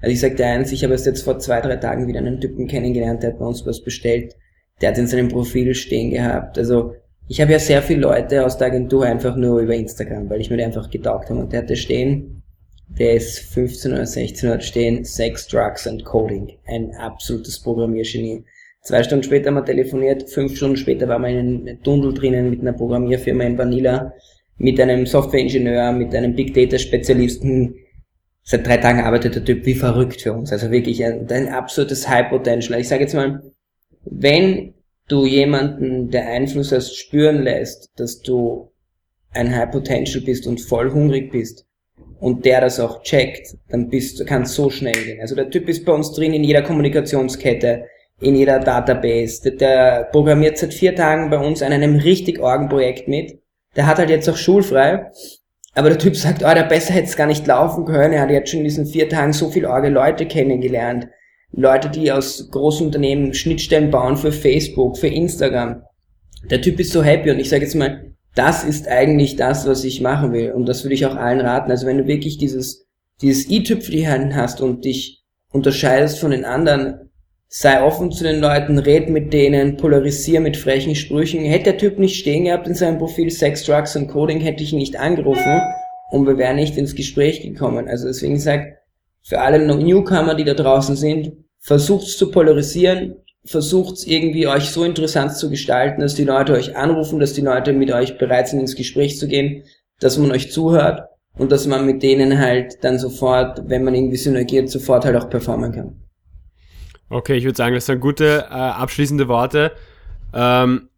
Also 0.00 0.12
ich 0.12 0.20
sag 0.20 0.36
dir 0.36 0.46
eins, 0.46 0.70
ich 0.70 0.84
habe 0.84 0.92
erst 0.92 1.06
jetzt 1.06 1.22
vor 1.22 1.40
zwei, 1.40 1.60
drei 1.60 1.76
Tagen 1.76 2.06
wieder 2.06 2.20
einen 2.20 2.40
Typen 2.40 2.68
kennengelernt, 2.68 3.24
der 3.24 3.30
hat 3.30 3.40
bei 3.40 3.44
uns 3.44 3.66
was 3.66 3.82
bestellt, 3.82 4.36
der 4.80 4.90
hat 4.90 4.98
in 4.98 5.08
seinem 5.08 5.28
Profil 5.28 5.74
stehen 5.74 6.10
gehabt. 6.10 6.58
Also 6.58 6.94
ich 7.28 7.40
habe 7.40 7.52
ja 7.52 7.58
sehr 7.58 7.82
viele 7.82 8.00
Leute 8.00 8.44
aus 8.44 8.58
der 8.58 8.68
Agentur 8.68 9.04
einfach 9.04 9.36
nur 9.36 9.60
über 9.60 9.74
Instagram, 9.74 10.28
weil 10.28 10.40
ich 10.40 10.50
mir 10.50 10.56
die 10.56 10.64
einfach 10.64 10.90
getaugt 10.90 11.30
habe. 11.30 11.40
Und 11.40 11.52
der 11.52 11.62
hatte 11.62 11.76
stehen, 11.76 12.42
der 12.98 13.14
ist 13.14 13.38
15 13.38 13.92
oder 13.92 14.06
16 14.06 14.50
hat 14.50 14.64
stehen, 14.64 15.04
Sex, 15.04 15.46
Drugs 15.48 15.86
and 15.86 16.04
Coding. 16.04 16.58
Ein 16.66 16.94
absolutes 16.94 17.60
Programmiergenie. 17.60 18.44
Zwei 18.82 19.02
Stunden 19.02 19.22
später 19.22 19.46
haben 19.46 19.54
wir 19.54 19.64
telefoniert, 19.64 20.28
fünf 20.28 20.56
Stunden 20.56 20.76
später 20.76 21.06
war 21.08 21.18
man 21.18 21.30
in 21.30 21.38
einem 21.68 21.82
Tunnel 21.82 22.12
drinnen 22.12 22.50
mit 22.50 22.60
einer 22.60 22.72
Programmierfirma 22.72 23.44
in 23.44 23.56
Vanilla, 23.56 24.12
mit 24.58 24.80
einem 24.80 25.06
Softwareingenieur, 25.06 25.92
mit 25.92 26.14
einem 26.14 26.34
Big 26.34 26.52
Data 26.52 26.78
Spezialisten. 26.78 27.76
Seit 28.42 28.66
drei 28.66 28.78
Tagen 28.78 29.00
arbeitet 29.00 29.36
der 29.36 29.44
Typ 29.44 29.64
wie 29.66 29.74
verrückt 29.74 30.20
für 30.20 30.32
uns. 30.32 30.52
Also 30.52 30.72
wirklich 30.72 31.04
ein, 31.04 31.30
ein 31.30 31.48
absolutes 31.48 32.08
High 32.08 32.28
Potential. 32.28 32.80
Ich 32.80 32.88
sage 32.88 33.02
jetzt 33.02 33.14
mal, 33.14 33.40
wenn 34.04 34.74
du 35.12 35.26
jemanden, 35.26 36.10
der 36.10 36.26
Einfluss 36.28 36.72
hast, 36.72 36.96
spüren 36.96 37.42
lässt, 37.42 37.90
dass 37.96 38.20
du 38.20 38.72
ein 39.32 39.54
High 39.54 39.70
Potential 39.70 40.24
bist 40.24 40.46
und 40.46 40.60
voll 40.60 40.90
hungrig 40.92 41.30
bist 41.30 41.66
und 42.18 42.44
der 42.44 42.60
das 42.60 42.80
auch 42.80 43.02
checkt, 43.02 43.56
dann 43.68 43.88
bist 43.88 44.20
du, 44.20 44.24
kann 44.24 44.46
so 44.46 44.70
schnell 44.70 44.94
gehen. 44.94 45.20
Also 45.20 45.34
der 45.34 45.50
Typ 45.50 45.68
ist 45.68 45.84
bei 45.84 45.92
uns 45.92 46.12
drin 46.12 46.32
in 46.32 46.44
jeder 46.44 46.62
Kommunikationskette, 46.62 47.86
in 48.20 48.36
jeder 48.36 48.60
Database. 48.60 49.42
Der, 49.42 49.52
der 49.52 50.04
programmiert 50.04 50.56
seit 50.56 50.72
vier 50.72 50.94
Tagen 50.94 51.30
bei 51.30 51.38
uns 51.38 51.62
an 51.62 51.72
einem 51.72 51.96
richtig 51.96 52.38
orgen 52.38 52.68
Projekt 52.68 53.08
mit. 53.08 53.40
Der 53.76 53.86
hat 53.86 53.98
halt 53.98 54.10
jetzt 54.10 54.28
auch 54.28 54.36
schulfrei. 54.36 55.10
Aber 55.74 55.88
der 55.88 55.98
Typ 55.98 56.16
sagt, 56.16 56.42
oh, 56.44 56.54
der 56.54 56.64
besser 56.64 56.94
hätte 56.94 57.08
es 57.08 57.16
gar 57.16 57.26
nicht 57.26 57.46
laufen 57.46 57.86
können. 57.86 58.12
Er 58.12 58.20
hat 58.20 58.30
jetzt 58.30 58.50
schon 58.50 58.60
in 58.60 58.64
diesen 58.64 58.86
vier 58.86 59.08
Tagen 59.08 59.32
so 59.32 59.50
viel 59.50 59.66
orge 59.66 59.88
Leute 59.88 60.26
kennengelernt. 60.26 61.08
Leute, 61.52 61.90
die 61.90 62.10
aus 62.10 62.48
großen 62.50 62.86
Unternehmen 62.86 63.34
Schnittstellen 63.34 63.90
bauen 63.90 64.16
für 64.16 64.32
Facebook, 64.32 64.98
für 64.98 65.08
Instagram. 65.08 65.82
Der 66.50 66.60
Typ 66.60 66.80
ist 66.80 66.92
so 66.92 67.02
happy 67.02 67.30
und 67.30 67.38
ich 67.38 67.48
sage 67.48 67.64
jetzt 67.64 67.74
mal, 67.74 68.14
das 68.34 68.64
ist 68.64 68.88
eigentlich 68.88 69.36
das, 69.36 69.66
was 69.66 69.84
ich 69.84 70.00
machen 70.00 70.32
will 70.32 70.52
und 70.52 70.66
das 70.66 70.84
würde 70.84 70.94
ich 70.94 71.06
auch 71.06 71.16
allen 71.16 71.40
raten. 71.40 71.70
Also 71.70 71.86
wenn 71.86 71.98
du 71.98 72.06
wirklich 72.06 72.38
dieses 72.38 72.86
dieses 73.22 73.48
i-Tüpfelchen 73.48 74.34
hast 74.34 74.60
und 74.60 74.84
dich 74.84 75.22
unterscheidest 75.52 76.18
von 76.18 76.32
den 76.32 76.44
anderen, 76.44 77.10
sei 77.48 77.82
offen 77.82 78.10
zu 78.10 78.24
den 78.24 78.40
Leuten, 78.40 78.78
red 78.78 79.10
mit 79.10 79.32
denen, 79.32 79.76
polarisier 79.76 80.40
mit 80.40 80.56
frechen 80.56 80.94
Sprüchen. 80.94 81.44
Hätte 81.44 81.64
der 81.64 81.78
Typ 81.78 81.98
nicht 81.98 82.18
stehen 82.18 82.44
gehabt 82.44 82.66
in 82.66 82.74
seinem 82.74 82.98
Profil 82.98 83.30
Sex, 83.30 83.64
Drugs 83.64 83.94
und 83.94 84.08
Coding, 84.08 84.40
hätte 84.40 84.62
ich 84.62 84.72
ihn 84.72 84.78
nicht 84.78 84.98
angerufen 84.98 85.60
und 86.10 86.26
wir 86.26 86.38
wären 86.38 86.56
nicht 86.56 86.76
ins 86.76 86.94
Gespräch 86.94 87.42
gekommen. 87.42 87.88
Also 87.88 88.06
deswegen 88.06 88.38
sag 88.38 88.78
für 89.22 89.40
alle 89.40 89.64
Newcomer, 89.64 90.34
die 90.34 90.44
da 90.44 90.54
draußen 90.54 90.96
sind, 90.96 91.32
versucht 91.62 92.08
zu 92.08 92.30
polarisieren, 92.30 93.16
versucht 93.44 94.06
irgendwie 94.06 94.46
euch 94.46 94.70
so 94.70 94.84
interessant 94.84 95.36
zu 95.36 95.48
gestalten, 95.48 96.00
dass 96.00 96.14
die 96.14 96.24
Leute 96.24 96.52
euch 96.52 96.76
anrufen, 96.76 97.18
dass 97.18 97.32
die 97.32 97.40
Leute 97.40 97.72
mit 97.72 97.90
euch 97.90 98.18
bereit 98.18 98.48
sind, 98.48 98.60
ins 98.60 98.76
Gespräch 98.76 99.18
zu 99.18 99.26
gehen, 99.26 99.64
dass 100.00 100.18
man 100.18 100.32
euch 100.32 100.52
zuhört 100.52 101.08
und 101.38 101.50
dass 101.50 101.66
man 101.66 101.86
mit 101.86 102.02
denen 102.02 102.38
halt 102.38 102.84
dann 102.84 102.98
sofort, 102.98 103.62
wenn 103.68 103.84
man 103.84 103.94
irgendwie 103.94 104.16
synergiert, 104.16 104.68
sofort 104.68 105.04
halt 105.04 105.16
auch 105.16 105.30
performen 105.30 105.72
kann. 105.72 106.00
Okay, 107.08 107.36
ich 107.36 107.44
würde 107.44 107.56
sagen, 107.56 107.74
das 107.74 107.86
sind 107.86 108.00
gute 108.00 108.46
äh, 108.48 108.54
abschließende 108.54 109.28
Worte. 109.28 109.72
Ähm, 110.34 110.88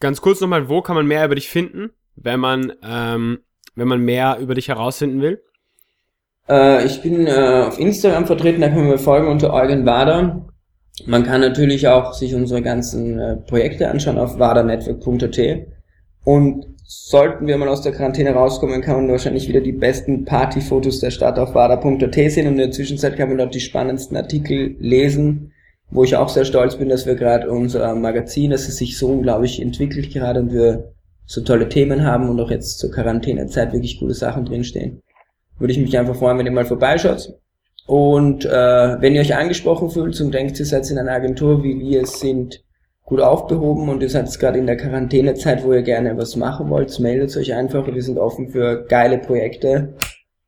ganz 0.00 0.20
kurz 0.20 0.40
nochmal, 0.40 0.68
wo 0.68 0.82
kann 0.82 0.96
man 0.96 1.06
mehr 1.06 1.24
über 1.24 1.36
dich 1.36 1.48
finden, 1.48 1.90
wenn 2.16 2.40
man, 2.40 2.72
ähm, 2.82 3.40
wenn 3.74 3.88
man 3.88 4.00
mehr 4.00 4.38
über 4.40 4.54
dich 4.54 4.68
herausfinden 4.68 5.22
will? 5.22 5.42
Äh, 6.48 6.86
ich 6.86 7.02
bin 7.02 7.26
äh, 7.26 7.64
auf 7.66 7.78
Instagram 7.78 8.26
vertreten, 8.26 8.60
da 8.60 8.68
kann 8.68 8.78
man 8.78 8.88
mir 8.88 8.98
folgen 8.98 9.28
unter 9.28 9.52
Eugen 9.52 9.86
Wader. 9.86 10.46
Man 11.04 11.24
kann 11.24 11.40
natürlich 11.40 11.88
auch 11.88 12.14
sich 12.14 12.34
unsere 12.34 12.62
ganzen 12.62 13.18
äh, 13.18 13.36
Projekte 13.36 13.90
anschauen 13.90 14.18
auf 14.18 14.38
wadanetwork.at. 14.38 15.66
Und 16.24 16.66
sollten 16.84 17.46
wir 17.46 17.58
mal 17.58 17.68
aus 17.68 17.82
der 17.82 17.92
Quarantäne 17.92 18.30
rauskommen, 18.30 18.80
kann 18.80 18.96
man 18.96 19.10
wahrscheinlich 19.10 19.48
wieder 19.48 19.60
die 19.60 19.72
besten 19.72 20.24
Partyfotos 20.24 21.00
der 21.00 21.10
Stadt 21.10 21.38
auf 21.38 21.54
wada.at 21.54 22.14
sehen 22.14 22.46
und 22.46 22.54
in 22.54 22.58
der 22.58 22.70
Zwischenzeit 22.70 23.16
kann 23.16 23.28
man 23.28 23.38
dort 23.38 23.54
die 23.54 23.60
spannendsten 23.60 24.16
Artikel 24.16 24.76
lesen, 24.78 25.52
wo 25.90 26.04
ich 26.04 26.16
auch 26.16 26.28
sehr 26.28 26.44
stolz 26.44 26.76
bin, 26.76 26.88
dass 26.88 27.06
wir 27.06 27.16
gerade 27.16 27.50
unser 27.50 27.92
Magazin, 27.96 28.52
dass 28.52 28.68
es 28.68 28.76
sich 28.76 28.96
so 28.96 29.08
unglaublich 29.08 29.60
entwickelt 29.60 30.12
gerade 30.12 30.40
und 30.40 30.52
wir 30.52 30.92
so 31.26 31.40
tolle 31.40 31.68
Themen 31.68 32.04
haben 32.04 32.28
und 32.28 32.40
auch 32.40 32.50
jetzt 32.50 32.78
zur 32.78 32.92
Quarantänezeit 32.92 33.72
wirklich 33.72 33.98
coole 33.98 34.14
Sachen 34.14 34.44
drinstehen 34.44 35.02
würde 35.58 35.72
ich 35.72 35.78
mich 35.78 35.96
einfach 35.98 36.16
freuen, 36.16 36.38
wenn 36.38 36.46
ihr 36.46 36.52
mal 36.52 36.64
vorbeischaut. 36.64 37.34
Und 37.86 38.44
äh, 38.44 38.50
wenn 39.00 39.14
ihr 39.14 39.20
euch 39.20 39.34
angesprochen 39.36 39.90
fühlt 39.90 40.20
und 40.20 40.34
denkt, 40.34 40.58
ihr 40.58 40.66
seid 40.66 40.90
in 40.90 40.98
einer 40.98 41.12
Agentur, 41.12 41.62
wie 41.62 41.78
wir 41.78 42.02
es 42.02 42.18
sind, 42.18 42.62
gut 43.04 43.20
aufbehoben 43.20 43.88
und 43.88 44.02
ihr 44.02 44.10
seid 44.10 44.28
gerade 44.38 44.58
in 44.58 44.66
der 44.66 44.76
Quarantänezeit, 44.76 45.64
wo 45.64 45.72
ihr 45.72 45.82
gerne 45.82 46.16
was 46.18 46.34
machen 46.34 46.68
wollt, 46.68 46.98
meldet 46.98 47.36
euch 47.36 47.54
einfach. 47.54 47.86
Wir 47.86 48.02
sind 48.02 48.18
offen 48.18 48.48
für 48.48 48.84
geile 48.86 49.18
Projekte 49.18 49.94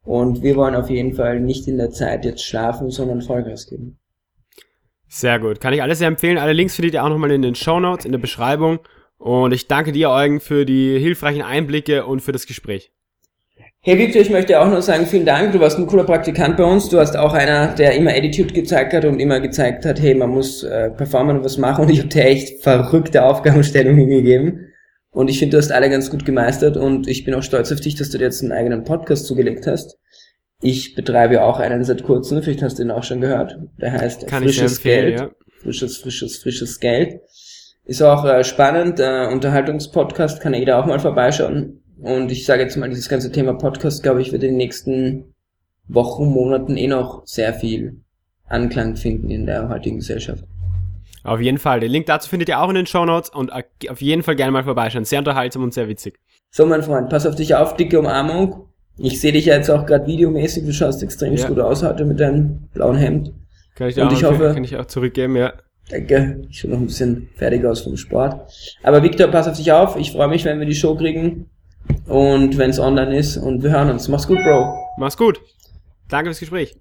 und 0.05 0.43
wir 0.43 0.57
wollen 0.57 0.75
auf 0.75 0.91
jeden 0.91 1.15
Fall 1.15 1.39
nicht 1.39 1.69
in 1.69 1.79
der 1.79 1.91
Zeit 1.91 2.25
jetzt 2.25 2.45
schlafen, 2.45 2.91
sondern 2.91 3.23
Vollgas 3.23 3.69
geben. 3.69 3.99
Sehr 5.07 5.39
gut. 5.39 5.61
Kann 5.61 5.73
ich 5.73 5.83
alles 5.83 6.01
sehr 6.01 6.09
empfehlen. 6.09 6.37
Alle 6.37 6.53
Links 6.53 6.75
findet 6.75 6.95
ihr 6.95 7.05
auch 7.05 7.09
nochmal 7.09 7.31
in 7.31 7.43
den 7.43 7.55
Show 7.55 7.79
Notes, 7.79 8.05
in 8.05 8.13
der 8.13 8.19
Beschreibung. 8.19 8.81
Und 9.17 9.53
ich 9.53 9.69
danke 9.69 9.93
dir, 9.93 10.11
Eugen, 10.11 10.41
für 10.41 10.67
die 10.67 10.99
hilfreichen 10.99 11.43
Einblicke 11.43 12.05
und 12.05 12.21
für 12.21 12.33
das 12.33 12.47
Gespräch. 12.47 12.93
Hey 13.89 13.99
Victor, 13.99 14.21
ich 14.21 14.29
möchte 14.29 14.61
auch 14.61 14.69
nur 14.69 14.83
sagen, 14.83 15.07
vielen 15.07 15.25
Dank. 15.25 15.53
Du 15.53 15.61
warst 15.61 15.79
ein 15.79 15.87
cooler 15.87 16.05
Praktikant 16.05 16.59
bei 16.59 16.65
uns. 16.65 16.91
Du 16.91 16.99
hast 17.01 17.17
auch 17.17 17.33
einer, 17.33 17.69
der 17.75 17.95
immer 17.95 18.11
Attitude 18.11 18.53
gezeigt 18.53 18.93
hat 18.93 19.07
und 19.07 19.19
immer 19.19 19.41
gezeigt 19.41 19.87
hat, 19.87 19.99
hey, 19.99 20.15
man 20.15 20.29
muss 20.29 20.63
äh, 20.63 20.91
performen 20.91 21.39
und 21.39 21.45
was 21.47 21.57
machen. 21.57 21.87
Und 21.87 21.91
ich 21.91 22.01
habe 22.01 22.11
dir 22.11 22.27
echt 22.27 22.63
verrückte 22.63 23.25
Aufgabenstellungen 23.25 24.07
gegeben. 24.07 24.67
Und 25.11 25.31
ich 25.31 25.39
finde, 25.39 25.53
du 25.53 25.63
hast 25.63 25.73
alle 25.73 25.89
ganz 25.89 26.11
gut 26.11 26.27
gemeistert 26.27 26.77
und 26.77 27.09
ich 27.09 27.25
bin 27.25 27.33
auch 27.33 27.43
stolz 27.43 27.73
auf 27.73 27.81
dich, 27.81 27.95
dass 27.95 28.11
du 28.11 28.19
dir 28.19 28.25
jetzt 28.25 28.43
einen 28.43 28.53
eigenen 28.53 28.85
Podcast 28.85 29.25
zugelegt 29.25 29.67
hast. 29.67 29.97
Ich 30.61 30.95
betreibe 30.95 31.43
auch 31.43 31.59
einen 31.59 31.83
seit 31.83 32.03
kurzem, 32.03 32.43
vielleicht 32.43 32.61
hast 32.61 32.79
du 32.79 32.83
ihn 32.83 32.91
auch 32.91 33.05
schon 33.05 33.23
gehört. 33.23 33.57
Der 33.81 33.93
heißt 33.93 34.27
Kann 34.27 34.43
Frisches 34.43 34.83
Geld. 34.83 35.19
Ja. 35.19 35.31
Frisches, 35.63 35.97
frisches, 35.97 36.37
frisches 36.37 36.79
Geld. 36.79 37.23
Ist 37.87 38.03
auch 38.03 38.27
äh, 38.27 38.45
spannend, 38.45 39.01
äh, 39.01 39.29
Unterhaltungspodcast, 39.33 40.43
kann 40.43 40.53
jeder 40.53 40.79
auch 40.79 40.85
mal 40.85 41.01
vorbeischauen. 41.01 41.78
Und 42.01 42.31
ich 42.31 42.47
sage 42.47 42.63
jetzt 42.63 42.77
mal, 42.77 42.89
dieses 42.89 43.09
ganze 43.09 43.33
Thema 43.33 43.55
Podcast, 43.55 44.03
glaube 44.03 44.23
ich, 44.23 44.33
wird 44.33 44.45
in 44.45 44.51
den 44.51 44.57
nächsten 44.57 45.35
Wochen, 45.89 46.27
Monaten 46.27 46.77
eh 46.77 46.87
noch 46.87 47.27
sehr 47.27 47.53
viel 47.55 48.01
Anklang 48.47 48.97
finden 48.97 49.31
in 49.31 49.47
der 49.47 49.69
heutigen 49.69 49.97
Gesellschaft. 49.97 50.45
Auf 51.25 51.41
jeden 51.41 51.59
Fall. 51.59 51.81
Den 51.81 51.91
Link 51.91 52.07
dazu 52.07 52.29
findet 52.29 52.49
ihr 52.49 52.61
auch 52.61 52.69
in 52.69 52.77
den 52.77 52.87
Show 52.87 53.05
Notes 53.05 53.31
und 53.31 53.53
auf 53.53 54.01
jeden 54.01 54.23
Fall 54.23 54.37
gerne 54.37 54.53
mal 54.53 54.65
vorbeischauen. 54.65 55.05
Sehr 55.05 55.19
unterhaltsam 55.19 55.63
und 55.63 55.75
sehr 55.75 55.89
witzig. 55.89 56.19
So, 56.51 56.65
mein 56.67 56.83
Freund, 56.83 57.11
pass 57.11 57.27
auf 57.27 57.35
dich 57.35 57.55
auf, 57.55 57.77
dicke 57.77 57.99
Umarmung. 57.99 58.69
Ich 58.97 59.21
sehe 59.21 59.33
dich 59.33 59.47
ja 59.47 59.57
jetzt 59.57 59.71
auch 59.71 59.85
gerade 59.85 60.07
videomäßig, 60.07 60.65
du 60.65 60.73
schaust 60.73 61.03
extrem 61.03 61.35
ja. 61.35 61.47
gut 61.47 61.59
aus 61.59 61.83
heute 61.83 62.05
mit 62.05 62.19
deinem 62.21 62.69
blauen 62.73 62.97
Hemd. 62.97 63.33
Kann 63.75 63.89
ich, 63.89 63.97
und 63.97 64.09
auch, 64.09 64.13
ich 64.13 64.25
hoffe, 64.25 64.53
kann 64.55 64.65
ich 64.65 64.77
auch 64.77 64.87
zurückgeben, 64.87 65.37
ja. 65.37 65.53
Danke, 65.91 66.43
ich 66.49 66.61
schaue 66.61 66.73
noch 66.73 66.79
ein 66.79 66.87
bisschen 66.87 67.29
fertig 67.37 67.65
aus 67.65 67.83
vom 67.83 67.97
Sport. 67.97 68.51
Aber 68.83 69.03
Victor, 69.03 69.29
pass 69.29 69.47
auf 69.47 69.57
dich 69.57 69.71
auf. 69.71 69.97
Ich 69.97 70.13
freue 70.13 70.29
mich, 70.29 70.45
wenn 70.45 70.59
wir 70.59 70.67
die 70.67 70.75
Show 70.75 70.97
kriegen 70.97 71.49
und 72.07 72.59
wenn 72.59 72.71
es 72.71 72.79
online 72.79 73.17
ist 73.17 73.37
und 73.37 73.63
wir 73.63 73.71
hören 73.71 73.91
uns. 73.91 74.09
Mach's 74.09 74.27
gut, 74.27 74.43
Bro. 74.43 74.75
Mach's 74.99 75.17
gut. 75.17 75.41
Danke 76.09 76.31
fürs 76.31 76.41
Gespräch. 76.41 76.77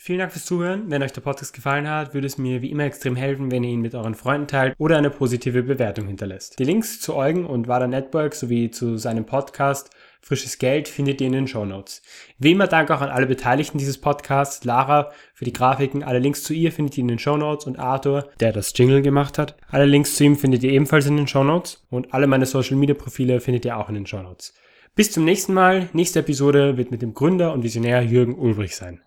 Vielen 0.00 0.20
Dank 0.20 0.30
fürs 0.30 0.44
Zuhören. 0.44 0.90
Wenn 0.90 1.02
euch 1.02 1.12
der 1.12 1.22
Podcast 1.22 1.52
gefallen 1.52 1.88
hat, 1.88 2.14
würde 2.14 2.26
es 2.28 2.38
mir 2.38 2.62
wie 2.62 2.70
immer 2.70 2.84
extrem 2.84 3.16
helfen, 3.16 3.50
wenn 3.50 3.64
ihr 3.64 3.70
ihn 3.70 3.80
mit 3.80 3.96
euren 3.96 4.14
Freunden 4.14 4.46
teilt 4.46 4.74
oder 4.78 4.96
eine 4.96 5.10
positive 5.10 5.64
Bewertung 5.64 6.06
hinterlässt. 6.06 6.58
Die 6.58 6.64
Links 6.64 7.00
zu 7.00 7.16
Eugen 7.16 7.44
und 7.44 7.66
Wada 7.66 7.88
Network 7.88 8.34
sowie 8.34 8.70
zu 8.70 8.96
seinem 8.96 9.26
Podcast 9.26 9.90
Frisches 10.20 10.58
Geld 10.58 10.88
findet 10.88 11.20
ihr 11.20 11.28
in 11.28 11.32
den 11.32 11.48
Show 11.48 11.64
Notes. 11.64 12.02
Wie 12.38 12.52
immer 12.52 12.66
Dank 12.66 12.90
auch 12.90 13.00
an 13.00 13.08
alle 13.08 13.26
Beteiligten 13.26 13.78
dieses 13.78 13.98
Podcasts, 13.98 14.64
Lara 14.64 15.10
für 15.34 15.44
die 15.44 15.52
Grafiken, 15.52 16.02
alle 16.02 16.18
Links 16.18 16.42
zu 16.42 16.52
ihr 16.52 16.72
findet 16.72 16.98
ihr 16.98 17.02
in 17.02 17.08
den 17.08 17.18
Show 17.18 17.36
Notes 17.36 17.66
und 17.66 17.78
Arthur, 17.78 18.28
der 18.40 18.52
das 18.52 18.72
Jingle 18.76 19.02
gemacht 19.02 19.38
hat. 19.38 19.56
Alle 19.70 19.86
Links 19.86 20.16
zu 20.16 20.24
ihm 20.24 20.36
findet 20.36 20.62
ihr 20.62 20.72
ebenfalls 20.72 21.06
in 21.06 21.16
den 21.16 21.28
Show 21.28 21.44
Notes 21.44 21.86
und 21.90 22.12
alle 22.12 22.26
meine 22.26 22.46
Social 22.46 22.76
Media 22.76 22.94
Profile 22.94 23.40
findet 23.40 23.64
ihr 23.64 23.76
auch 23.76 23.88
in 23.88 23.94
den 23.94 24.06
Show 24.06 24.22
Notes. 24.22 24.54
Bis 24.94 25.12
zum 25.12 25.24
nächsten 25.24 25.54
Mal. 25.54 25.88
Nächste 25.92 26.18
Episode 26.18 26.76
wird 26.76 26.90
mit 26.90 27.02
dem 27.02 27.14
Gründer 27.14 27.52
und 27.52 27.62
Visionär 27.62 28.02
Jürgen 28.02 28.36
Ulbrich 28.36 28.74
sein. 28.74 29.00